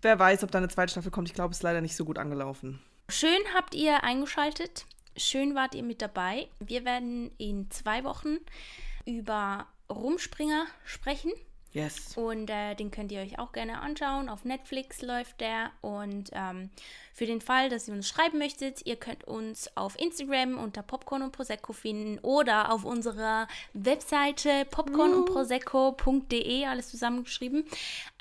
[0.01, 1.29] Wer weiß, ob da eine zweite Staffel kommt.
[1.29, 2.81] Ich glaube, es ist leider nicht so gut angelaufen.
[3.09, 4.85] Schön habt ihr eingeschaltet.
[5.15, 6.47] Schön wart ihr mit dabei.
[6.59, 8.37] Wir werden in zwei Wochen
[9.05, 11.31] über Rumspringer sprechen.
[11.73, 12.17] Yes.
[12.17, 14.27] Und äh, den könnt ihr euch auch gerne anschauen.
[14.27, 15.71] Auf Netflix läuft der.
[15.79, 16.69] Und ähm,
[17.13, 21.21] für den Fall, dass ihr uns schreiben möchtet, ihr könnt uns auf Instagram unter Popcorn
[21.21, 27.63] und Prosecco finden oder auf unserer Webseite popcornundprosecco.de, alles zusammengeschrieben.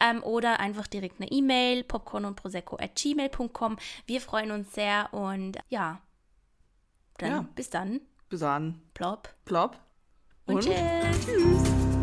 [0.01, 3.79] Ähm, oder einfach direkt eine E-Mail, popcorn und prosecco at gmail.com.
[4.07, 6.01] Wir freuen uns sehr und ja,
[7.19, 7.47] dann Ja.
[7.57, 8.01] bis dann.
[8.29, 8.81] Bis dann.
[8.95, 9.35] Plop.
[9.45, 9.77] Plop.
[10.47, 12.00] Und, Und tschüss.